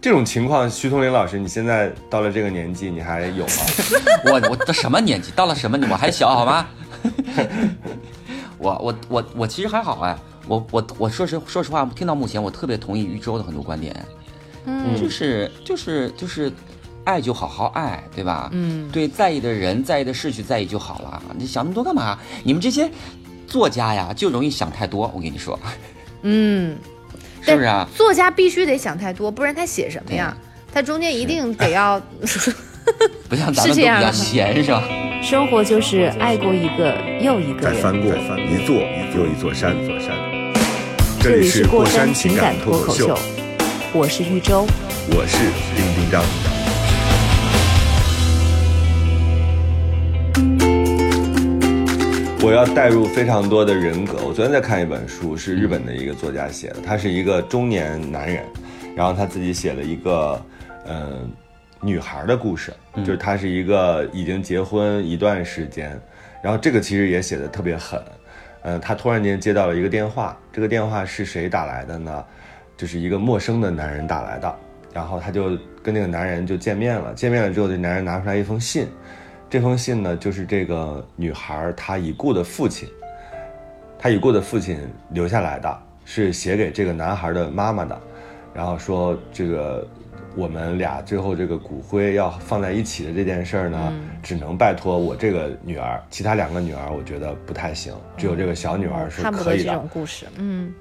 [0.01, 3.53] 这种情况，徐桐林老师，你现在到了这个年纪，你还有吗？
[4.33, 5.31] 我我这什么年纪？
[5.37, 5.91] 到了什么年？
[5.91, 6.67] 我还小好吗？
[8.57, 10.17] 我我我我其实还好哎，
[10.49, 13.95] 我我我说实说实话，听到目前我特别同意玉州的很多观点，
[14.65, 16.51] 嗯就是就是就是，
[17.05, 18.49] 爱就好好爱，对吧？
[18.53, 22.19] 嗯，对在意的人、在意的事去在意就好了，你想那么多干嘛？
[22.45, 22.91] 你们这些
[23.47, 25.11] 作家呀，就容易想太多。
[25.15, 25.59] 我跟你说，
[26.23, 26.77] 嗯，
[27.43, 27.89] 是不是啊？
[27.97, 30.37] 作家必须得想太多，不然他写什么呀？
[30.73, 32.01] 他中间一定得要。
[33.29, 34.83] 不像咱们都比较闲，是吧？
[35.23, 38.77] 生活就是爱过一个又一个人，再翻过一座
[39.15, 39.77] 又一座山。
[41.21, 43.19] 这里是过山情感脱口秀，
[43.93, 44.67] 我是玉州，
[45.11, 45.37] 我是
[45.77, 46.60] 丁丁张。
[52.43, 54.15] 我要带入非常多的人格。
[54.27, 58.43] 我昨天在看一本书，是日本的一个作家写的，他是一个中年男人，
[58.97, 60.43] 然后他自己写了一个，
[60.87, 61.31] 嗯。
[61.83, 65.99] 女孩的故事，就是他是一个已经结婚一段时间，
[66.43, 67.99] 然后这个其实也写的特别狠，
[68.65, 72.23] 嗯，他突然间接到了一个电话，这个电话是谁打来的呢？
[72.77, 74.57] 就是一个陌生的男人打来的，
[74.93, 78.87] 然后他就跟那个男人就见面了，见面了之后，这男人拿出来一封信，
[79.51, 82.89] 这封信呢就是这个女孩她已故的父亲，
[83.99, 84.79] 她已故的父亲
[85.11, 88.01] 留下来的，是写给这个男孩的妈妈的，
[88.55, 89.87] 然后说这个。
[90.37, 99.65] 我们俩最后这个骨灰要放在一起的这件事儿呢，只能拜托我这个女儿，其他两个女儿我觉得不太行，只有这个小女儿是可以的。
[99.65, 100.73] 这种故事，嗯。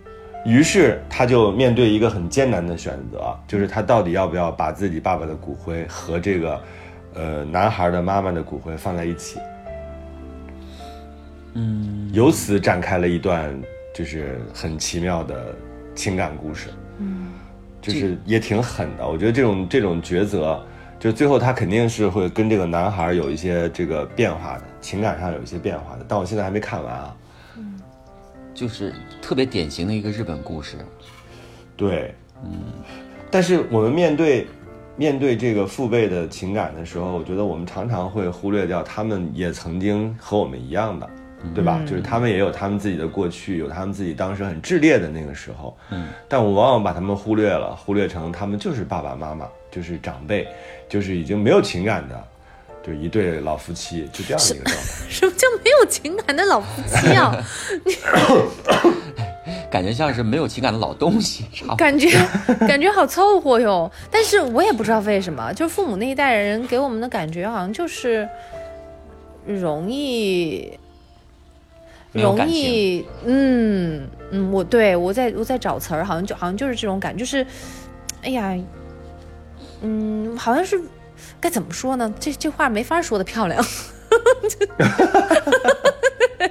[0.45, 6.61] 于是他就面对一个很艰难的选择，就是他到底要不要把自己爸爸的骨灰和这个，
[7.19, 9.39] 呃，男孩的妈妈的骨灰放在一起。
[11.53, 12.09] 嗯。
[12.13, 13.61] 由此展开了一段
[13.93, 15.53] 就是很奇妙的
[15.93, 16.69] 情感故事。
[16.99, 17.33] 嗯。
[17.81, 20.61] 就是也挺狠的，我觉得这种这种抉择，
[20.99, 26.05] 就最后他肯定是会跟这个男孩有一些这个变化的，情感上有一些变化的。
[26.07, 27.15] 但我现在还没看完啊。
[27.57, 27.79] 嗯，
[28.53, 30.77] 就是特别典型的一个日本故事。
[31.77, 32.51] 对，嗯。
[33.31, 34.45] 但是我们面对
[34.99, 41.09] 面对这个父辈的情感的时候，我觉得我们常常会忽略掉，他们也曾经和我们一样的。
[41.55, 41.79] 对吧？
[41.87, 45.73] 就是他们也有他们自己的过去，有他们自己当时很炽烈的那个时候。
[45.89, 50.45] 嗯，但我往往把他们忽略了，忽略成他们就是爸爸妈妈，就是长辈，
[50.89, 52.21] 就是已经没有情感的，
[52.85, 54.81] 就一对老夫妻，就这样的一个状态。
[55.07, 57.33] 什 么叫没有情感的老夫妻啊？
[59.71, 61.45] 感觉像是没有情感的老东西，
[61.77, 62.09] 感觉
[62.67, 63.91] 感觉好凑合哟。
[64.09, 68.27] 但是我也不知道为什么，就是父母那一代人给我们的感觉好像就是
[69.45, 70.77] 容易。
[72.11, 77.45] 容易，嗯嗯，我对我在我在找词儿，好像就好像就是这种感觉，就是，
[78.23, 78.57] 哎呀，
[79.83, 80.81] 嗯，好像是
[81.39, 82.11] 该怎么说呢？
[82.19, 83.63] 这这话没法说的漂亮，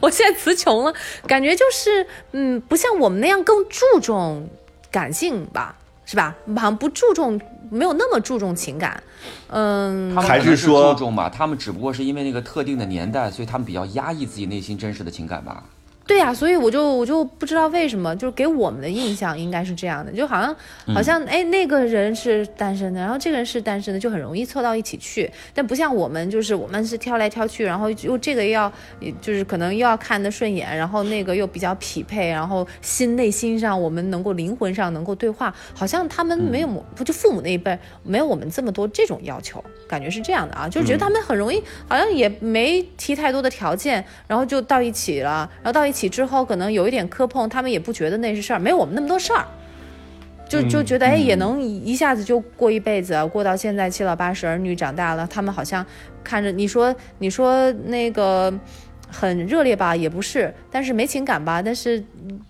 [0.00, 0.94] 我现在词穷了，
[1.26, 4.48] 感觉就是，嗯，不像我们那样更注重
[4.90, 5.76] 感性吧。
[6.08, 6.36] 是吧？
[6.54, 9.02] 好像不注重，没有那么注重情感，
[9.48, 11.28] 嗯，还是说注重吧？
[11.28, 15.64] 他们只不过是因为那个特定的年代，所以他们比较压抑自己内心真实的情感吧。
[16.06, 20.54] 对呀，所以我就我就不知道为什么，就是给我们的印象应该是这样的，就好像
[20.94, 25.28] 好像哎那个人是单身的，然后这个人是单身的，就很容易凑到一起去。
[25.52, 28.72] 但不像我们，就是我们是挑来挑去，然后又这个要
[29.20, 45.95] 就是可能又要看得顺眼，然后那个又比较匹配，然后心内心上我们能够灵魂上能够对话，好像他们没有不就父母那一辈没有我们这么多这种要求，感觉是这样的啊，就是觉得他们很容易，好像也没提太多的条件，然后就到一起了，然后到一。
[45.96, 49.46] 起之后可能有一点磕碰，他们也不觉得那是事儿，没有我们那么多事儿，
[50.46, 55.84] 就就觉得哎也能一下子就过一辈子，过到现在七老八十，儿女长大了，他们好像
[56.22, 58.52] 看着你说你说那个
[59.08, 62.04] 很热烈吧，也不是，但是没情感吧，但是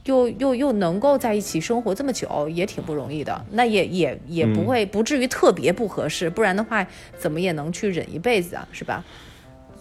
[0.04, 3.44] 又又又能够在一起生活这么久，也挺不容易的。
[3.52, 9.04] 那也也也不会不至于特别不合适，不然的话怎么也能去忍一辈子啊，是吧？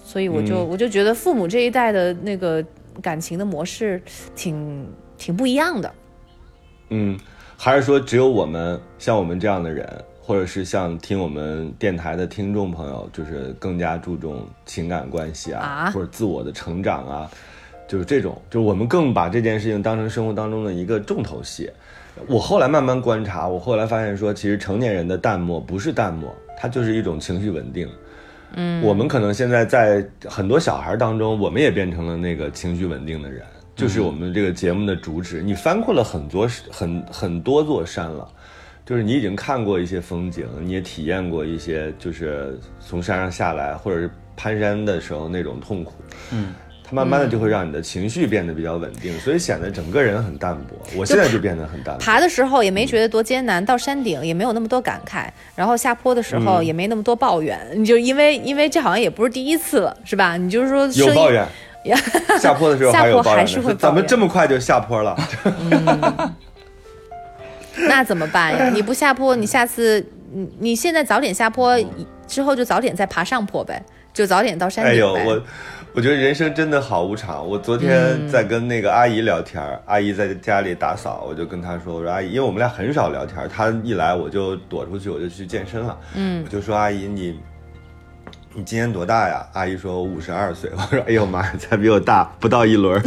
[0.05, 2.63] 所以我就我就觉得父母这一代的那个。
[3.01, 4.01] 感情的模式
[4.35, 5.93] 挺挺不一样的，
[6.89, 7.19] 嗯，
[7.57, 9.87] 还是说只有我们像我们这样的人，
[10.21, 17.31] 或者是像听我们电台的听众朋友，就是更加注重情感关系啊，或者自我的成长啊，
[17.87, 21.69] 就是这种，就是我们更把这件事情当成生活当中的一个重头戏。
[22.27, 27.89] 我后来慢慢观察，我后来发现说，其实成年人的淡漠不是淡漠，它就是一种情绪稳定。
[28.53, 33.41] 嗯，我们可能现在在很多小孩当中，我们也变成了那个情绪稳定的人，
[33.75, 35.41] 就是我们这个节目的主旨。
[35.41, 38.27] 你翻过了很多很很多座山了，
[38.85, 45.93] 就是你已经看过一些风景，你也体验过一些，就是从山上下来或者是攀山的时候那种痛苦。
[46.31, 46.53] 嗯。
[46.87, 50.75] 它慢慢的就会让你的情绪变得比较稳定，所以显得整个人很淡薄。
[50.95, 52.01] 我现在就变得很淡薄。
[52.03, 57.59] 爬的时候也没觉得多艰难，到山顶也没有那么多感慨，然后下坡的时候也没那么多抱怨。
[57.73, 60.37] 你就因为因为这好像也不是第一次了，是吧？
[60.37, 61.47] 你就是说有抱怨，
[62.39, 65.17] 下坡的时候下坡还是会 怎么这么快就下坡了？
[67.87, 68.69] 那怎么办呀？
[68.69, 71.77] 你不下坡，你下次你你现在早点下坡，
[72.27, 73.83] 之后就早点再爬上坡呗，
[74.13, 75.29] 就早点到山哎呦，顶呗。
[75.29, 75.41] 我
[75.95, 77.47] 我觉得人生真的好无常。
[77.47, 85.97] 我昨天在跟那个阿姨聊天，阿姨在家里打扫，我就跟她说：“我说阿姨，因为我们俩很少聊天，她一来我就躲出去，我就去健身了。
[86.15, 87.39] 嗯我就说阿姨你。
[88.57, 89.47] 你今年多大呀？
[89.53, 90.69] 阿姨说我五十二岁。
[90.75, 93.01] 我说哎呦妈呀，才比我大不到一轮儿。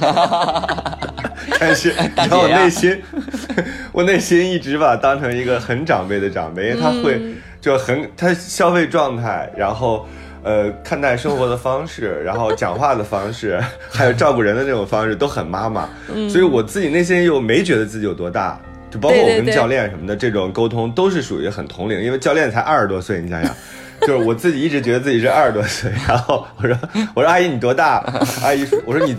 [1.58, 3.02] 但是你知道我内心，
[3.90, 7.20] 我内心一直把她当成一个很长辈的长辈，因为她会
[7.60, 10.06] 就很她消费状态，然后
[10.42, 13.60] 呃看待生活的方式， 然后讲话的方式，
[13.90, 15.88] 还有照顾人的那种方式都很妈妈，
[16.28, 18.58] 所以我自己内心又没觉得自己有多大。
[18.90, 23.54] 就包括我跟教练什么的，这种沟通都是属于很同龄，因为教练才二十多岁，你想想，
[24.02, 26.76] 就是我自己一直觉得自己是二十多岁，然后我说
[27.14, 28.02] 我说阿姨你多大？
[28.42, 29.14] 阿姨说我说你，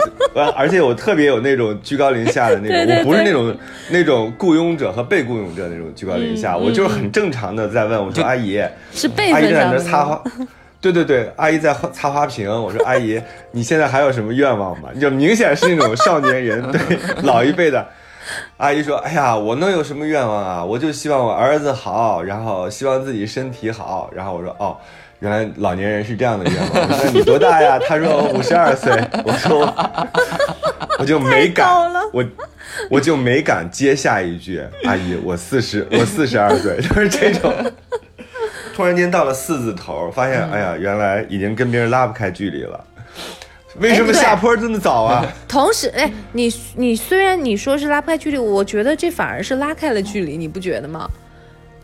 [0.57, 3.55] 而且我特别有那种居高临下的那种，对对我不是那种
[3.89, 10.22] 那种雇佣者和被雇佣者那种居高临下，我就是很正常的在问我说阿姨，阿姨在那擦花。
[10.82, 12.49] 对对对，阿姨在擦花瓶。
[12.49, 13.21] 我说阿姨，
[13.51, 14.89] 你现在还有什么愿望吗？
[14.99, 16.82] 就明显是那种少年人 对
[17.21, 17.86] 老一辈的。
[18.57, 20.63] 阿姨说：“哎呀，我能有什么愿望啊？
[20.63, 24.77] 我就希望我儿子好，然后希望自己身体好。”然后我说：“哦，
[25.19, 28.91] 原来老年人是这样的愿望。”我说：“你多大呀？”他说：“我五十二岁。”
[29.25, 29.59] 我说
[30.99, 31.67] 我：“就没敢
[32.13, 32.23] 我
[32.91, 34.63] 我就没敢接下一句。
[34.86, 37.51] 阿姨，我四十，我四十二岁，就是这种。
[38.76, 42.84] 突然间到了四字头，发现哎呀，原来已经跟别人拉不开距离了。
[43.80, 45.26] 为什么下坡这么早啊？
[45.47, 51.09] 同时，哎，你你虽然你说是拉不开距离，我觉得这反而是拉开了距离，你不觉得吗？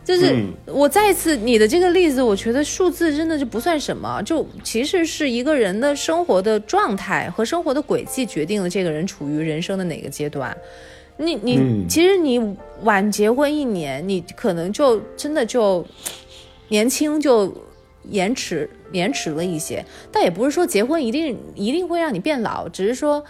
[0.04, 10.56] 就是嗯我再次你的这个例子，我觉得数字真的就不算什么，就其实是一个人的生活的状态和生活的轨迹决定了这个人处于人生的哪个阶段。
[11.18, 12.40] 你你、嗯其实你
[12.84, 15.86] 晚结婚一年，你可能就真的就
[16.70, 17.54] 年轻就
[18.04, 23.24] 延迟延迟了一些，但也不是说结婚一定一定会让你变老，只是说，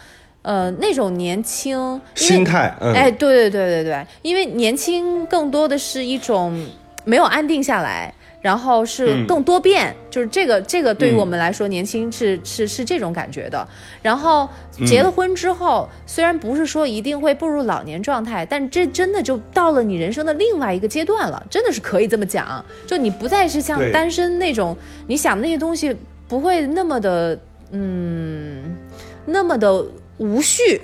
[0.44, 6.66] 呃，那种年轻心态，嗯，哎，对对对对对，因为年轻更多的是一种
[7.06, 13.68] 没有安定下来，然后是嗯更多变，就是这个这个对于嗯我们来说，年轻是是是这种感觉的。
[14.02, 14.48] 然后
[14.86, 22.64] 结了婚之后，虽然不是说一定会步入老年状态，但这真的就到了你人生的另外一个阶段了，真的是可以这么讲。
[22.86, 24.78] 就你不再是像单身那种，
[25.08, 25.96] 你想的那些东西
[26.28, 27.40] 不会那么的，
[27.72, 28.76] 嗯，
[29.26, 29.84] 那么的。
[30.18, 30.82] 无序，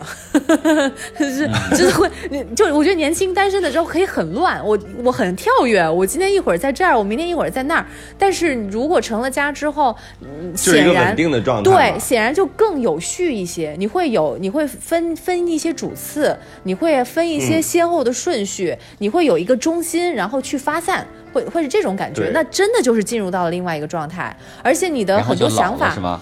[1.18, 7.86] 是就是会，你就我觉得年轻单身的时候可以很乱，我我很跳跃，我今天一会儿在这儿，我明天一会儿在那儿。
[8.18, 11.72] 但是如果成了家之后，嗯，就是一个稳显然定的状态。
[11.72, 13.76] 对，显然就更有序一些。
[13.78, 22.30] 你会有，你会分分一些主次，你会分一些嗯先后的顺序，你会有一个中心，然后去发散，会会是这种感觉。
[22.34, 26.22] 那真的就是进入到了另外一个状态，而且你的很多想法了是吗？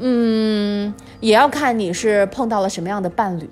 [0.00, 3.48] 嗯，也要看你是碰到了什么样的伴侣，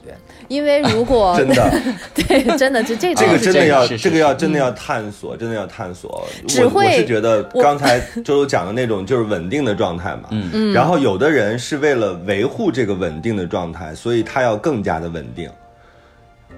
[0.48, 1.80] 因为如果 真的，
[2.14, 6.26] 对，真的这这这个真的要，是是这个要真的要探索，真的要探索。
[6.42, 10.72] 我只会我是觉得刚才周周讲的那种就是稳定的状态嘛，嗯嗯。
[10.72, 15.50] 然后有的人是为了维护这个稳定的状态，所以他要更加的稳定。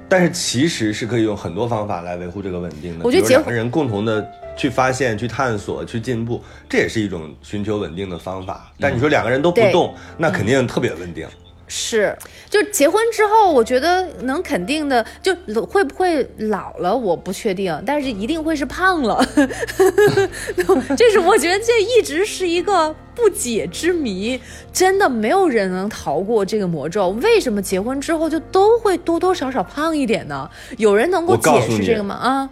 [0.08, 3.04] 但是其实是可以用很多方法来维护这个稳定的。
[3.04, 4.26] 我觉得结比如两个人共同的
[4.56, 8.72] 去发现、去探索、去进步，这也是一种寻求稳定的方法。
[8.80, 11.26] 但你说两个人都不对动，那肯定特别稳定。
[11.68, 12.16] 是，
[12.48, 15.34] 就结婚之后，我觉得能肯定的，就
[15.66, 19.24] 会不会老了，我不确定，但是一定会是胖了。
[20.96, 24.40] 这是我觉得这一直是一个不解之谜，
[24.72, 27.10] 真的没有人能逃过这个魔咒。
[27.22, 30.50] 为什么结婚之后就都会多多少少胖一点呢？
[30.78, 32.14] 有人能够解释这个吗？
[32.14, 32.50] 啊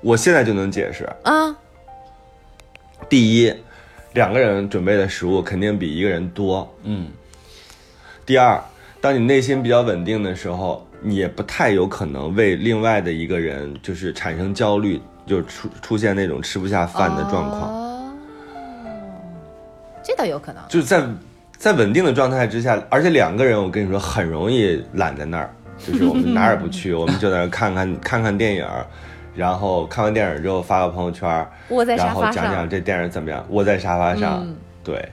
[0.00, 1.08] 我现在就能解释。
[1.24, 1.56] 啊，
[3.08, 3.52] 第一，
[4.12, 6.72] 两个人准备的食物肯定比一个人多。
[6.84, 7.08] 嗯，
[8.28, 8.62] 第二，
[9.00, 17.62] 当你内心比较稳定的时候，你也不太有可能为另外的一个人就是产生焦虑，就出出现那种吃不下饭的状况。
[17.72, 18.12] 哦，
[20.04, 20.62] 这倒有可能。
[20.68, 21.02] 就是在
[21.56, 25.48] 在稳定的状态之下，而且两个人，我跟你说很容易懒在那儿，
[25.78, 28.66] 就是我们哪儿也不去， 我们就在那儿看看看看电影，
[29.34, 34.54] 然后看完电影之后发个朋友圈儿，窝在沙然后讲讲这电影怎么样，窝在沙发上，嗯
[34.84, 35.08] 对。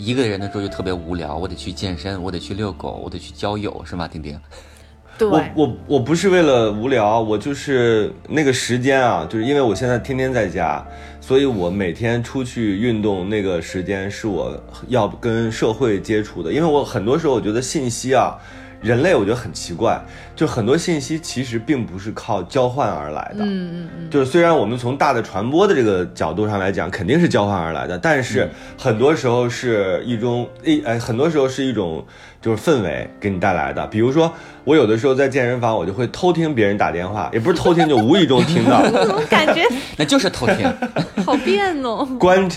[0.00, 4.08] 一个人的时候就特别无聊，我得去健身，我得去遛狗，我得去交友，是吗？
[4.08, 4.40] 丁丁，
[5.18, 10.82] 对，我我我不是为了无聊，我就是那个时间啊，就是因为我现在天天在家，
[11.20, 18.38] 所以我每天出去运动那个时间是我要跟社会接触的，因为我很多时候我觉得信息啊，
[18.80, 20.00] 人类我觉得很奇怪，
[20.34, 23.44] 就很多信息其实并不是靠交换而来的。
[23.44, 32.04] 嗯嗯嗯，就是虽然我们从大的传播的这个角度上来讲，肯定是交换而来的，但是很多时候是一种一哎，很多时候是一种
[32.40, 33.86] 就是氛围给你带来的。
[33.88, 34.32] 比如说，
[34.64, 39.62] 我有的时候在健身房，我就会偷听别人打电话，也不是偷听，就无意中听到，我 感觉
[39.98, 40.66] 那就是偷听。
[41.24, 42.08] 好变哦。
[42.18, 42.48] 观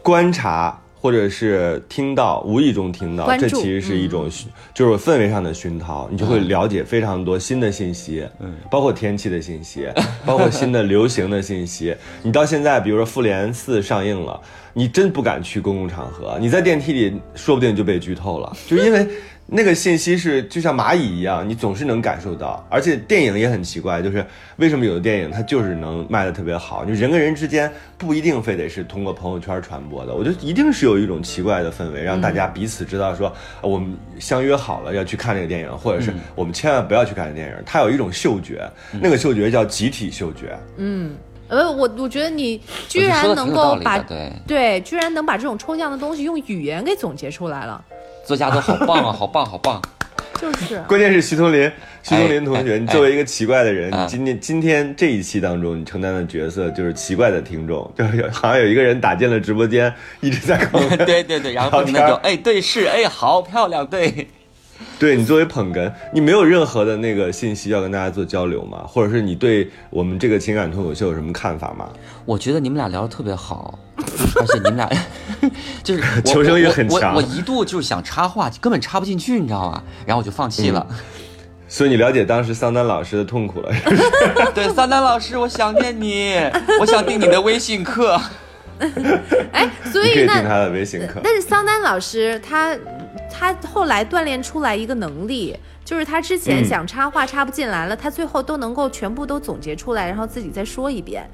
[0.00, 9.88] 观察或者是听到，无意中听到，这其实是一种熏就是氛围上的熏陶，你就会了解非常多新的信息，嗯，包括天气的信息，
[10.24, 11.92] 包括新的流行的信息。
[12.22, 14.40] 你到现在，比如说《复联四》上映了，
[14.72, 19.04] 你真不敢去公共场合，你在电梯里说不定就被剧透了，就因为。
[19.46, 24.24] 那个信息是就像蚂蚁一样，你总是能感受到，而且电影也很奇怪，就是
[24.56, 38.66] 为什么有的电影它就是能卖的特别好，就人跟人之间不一定非得是通过朋友圈传播的，我觉得一定是有一种奇怪的氛围，让大家彼此知道说、呃我们相约好了要去看这个电影，或者是我们千万不要去看这个电影，它有一种嗅觉，
[39.00, 41.14] 那个嗅觉叫集体嗅觉，嗯。
[41.48, 44.32] 呃，我我觉得你居然能够把对。
[44.46, 47.84] 对，居然能把这种抽象的东西用语言给总结出来了，
[48.24, 49.80] 作家都好棒啊， 好棒，好棒！
[50.40, 51.70] 就是关键是徐桐林，
[52.02, 64.28] 徐桐林同学，哎你作为一个奇怪的人，今天今天这一期当中，你承担的角色就是奇怪的听众， 就是有好像有一个人打进了直播间，一直在跟我们 对对对，然后不停的就哎对是哎好漂亮对。
[65.02, 68.84] 对你作为捧哏，你没有任何的那个信息要跟大家做交流吗？
[68.86, 71.88] 或者是你对我们这个情感脱口秀有什么看法吗？
[72.24, 74.88] 我觉得你们俩聊得特别好，而且你们俩
[75.82, 79.82] 就是 求生欲很我我强我一度就是想插话，根本插不进去，你知道吗？
[80.06, 80.86] 然后我就放弃了。
[81.66, 83.72] 所以你了解当时桑丹老师的痛苦了。
[84.54, 86.36] 对，桑丹老师，我想念你，
[86.78, 88.20] 我想订你的微信课。
[89.50, 91.20] 哎，所你可以以那他的微信课。
[91.24, 92.76] 但是桑丹老师他
[93.30, 101.28] 他后来锻炼出来一个能力，就是他之前嗯想插话插不进来了，他最后都能够全部都总结出来，然后自己再说一遍。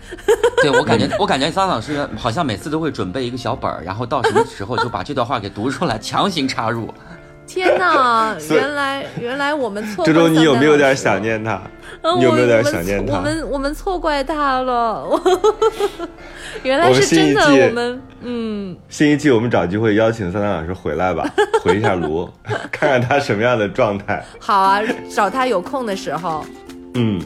[0.62, 6.92] 对我感觉， 我感觉桑老师好像每次都会准备一个小本儿，然后到什么时候就把这段话给读出来，强行插入。
[7.48, 11.60] 天哪， 原来原来我们错怪周周，你有没有点想念他？
[12.02, 15.20] 呃你有没有点想念他我们我们错怪他了，
[16.62, 21.28] 原来我们是真的，新一季我们嗯，新一季我们找机会邀请三三老师回来吧，
[21.64, 22.28] 回一下炉，
[22.70, 24.22] 看看他什么样的状态。
[24.38, 24.80] 好啊，
[25.12, 26.44] 找他有空的时候。
[26.94, 27.20] 嗯，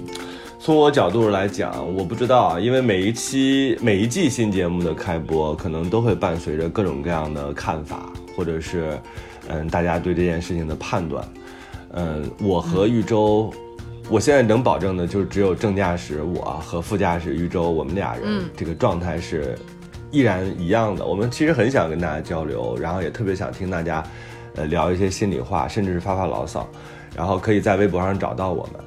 [0.58, 8.98] 从我角度来讲，我不知道啊，因为每一期每一季新节目的开播，可能都会伴随着各种各样的看法，或者是
[9.52, 11.24] 嗯大家对这件事情的判断。
[11.92, 13.52] 嗯，我和玉州，
[14.08, 19.58] 我现在能保证的就是只有正驾驶我和副驾驶玉州，我们俩人、嗯这个状态是
[20.10, 21.04] 依然一样的。
[21.04, 24.02] 我们其实很想跟大家交流，然后也特别想听大家
[24.54, 26.66] 呃聊一些心里话，甚至是发发牢骚。
[27.14, 28.84] 然后可以在微博上找到我们。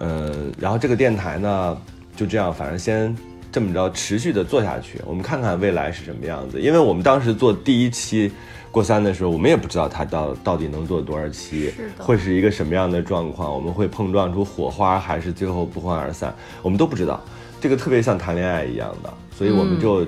[0.00, 1.78] 嗯，然后这个电台呢，
[2.16, 3.16] 就这样，反正先
[3.52, 6.60] 这么着持续的做下去，我们看看未来是什么样子。
[6.60, 8.32] 因为我们当时做第一期
[8.70, 17.20] 过三的时候，我们也不知道它到到底能做多少期是，会是一个什么样的状况，我们会碰撞出火花，还是最后不欢而散，我们都不知道。
[17.60, 20.06] 这个特别像谈恋爱一样的，所以我们就、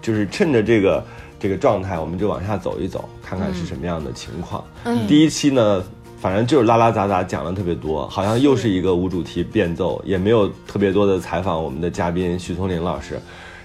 [0.00, 1.04] 就是趁着这个
[1.38, 4.64] 这个状态，我们就往下走一走，看看是什么样的情况。
[4.84, 5.84] 嗯第一期呢，
[6.18, 13.20] 反正就是拉拉杂杂讲了特别多，好像又是一个无主题变奏，也没有特别多的采访我们的嘉宾徐松林老师，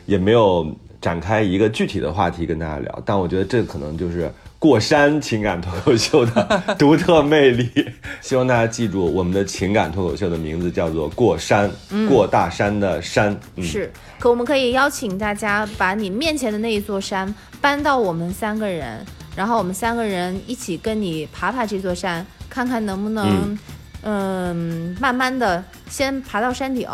[0.06, 0.68] 也没有
[1.04, 3.04] 展开一个具体的话题跟大家聊。
[3.06, 7.70] 但我觉得这可能就是过山情感脱口秀的 独特魅力。
[8.22, 11.70] 希望大家记住，我们的情感脱口秀的名字叫做“过山”，
[12.08, 13.38] 过大山的山。
[13.58, 23.58] 嗯，是，可我们可以邀请大家把你面前的那一座山搬到我们三个人，然后我们三个人一起跟你爬爬这座山，看看能不能，
[24.04, 26.88] 嗯，慢慢的先爬到山顶，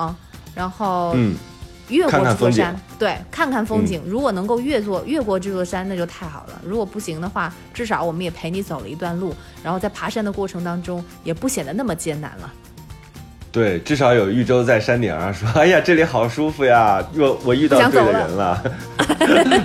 [0.56, 1.36] 然后嗯，
[1.90, 4.02] 越过这座山，对，看看风景。
[4.06, 6.62] 如果能够越过越过这座山，那就太好了。
[6.64, 9.34] 如果不行的话，至少我们也陪你走了一段路，
[9.64, 12.52] 然后在爬山的过程当中也不显得那么艰难了。
[13.52, 17.04] 对，至少有玉州在山顶上说：“哎呀，这里好舒服呀！
[17.18, 18.64] 我 我遇到对的人了，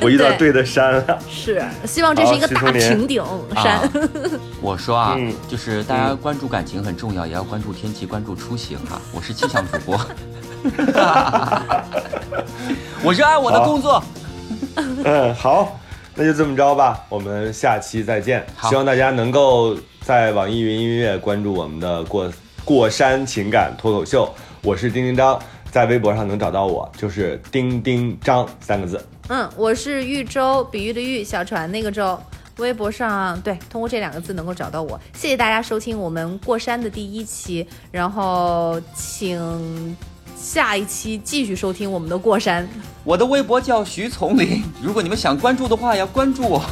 [0.00, 1.18] 我遇到对的山了。
[1.28, 3.22] 是，希望这是一个大平顶
[3.54, 3.80] 山。
[3.80, 3.90] 啊
[4.62, 10.00] 我说啊，嗯就是大家关注感情很重要，也要关注天气，关注出行哈、我是气象主播，
[13.04, 14.02] 我热爱我的工作。
[15.04, 15.78] 嗯，好，
[16.14, 18.44] 那就这么着吧，我们下期再见。
[18.56, 22.32] 好希望大家能够在网易云音乐关注我们的过
[22.64, 25.38] 过山情感脱口秀，我是丁丁张，
[25.70, 29.04] 在微博上能找到我，就是丁丁张三个字。
[29.28, 32.18] 嗯，我是豫州，比喻的喻，小船那个州。
[32.58, 34.98] 微博上对，通过这两个字能够找到我。
[35.12, 39.96] 谢谢大家收听我们过山的第一期，然后请
[40.36, 42.68] 下一期继续收听我们的过山。
[43.02, 46.62] 我的微博叫徐丛林，如果你们想关注的话，要关注我。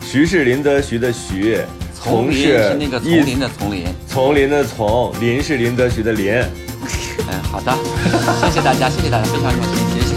[0.00, 1.58] 徐是林则徐的徐，
[1.94, 6.32] 丛林是那个丛林的丛林，丛林的丛，林是林则徐的林。
[6.32, 7.72] 嗯，好的，
[8.42, 10.14] 谢谢大家，谢谢大家，非常荣幸，谢谢，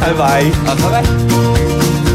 [0.00, 2.07] 拜拜，啊，拜拜。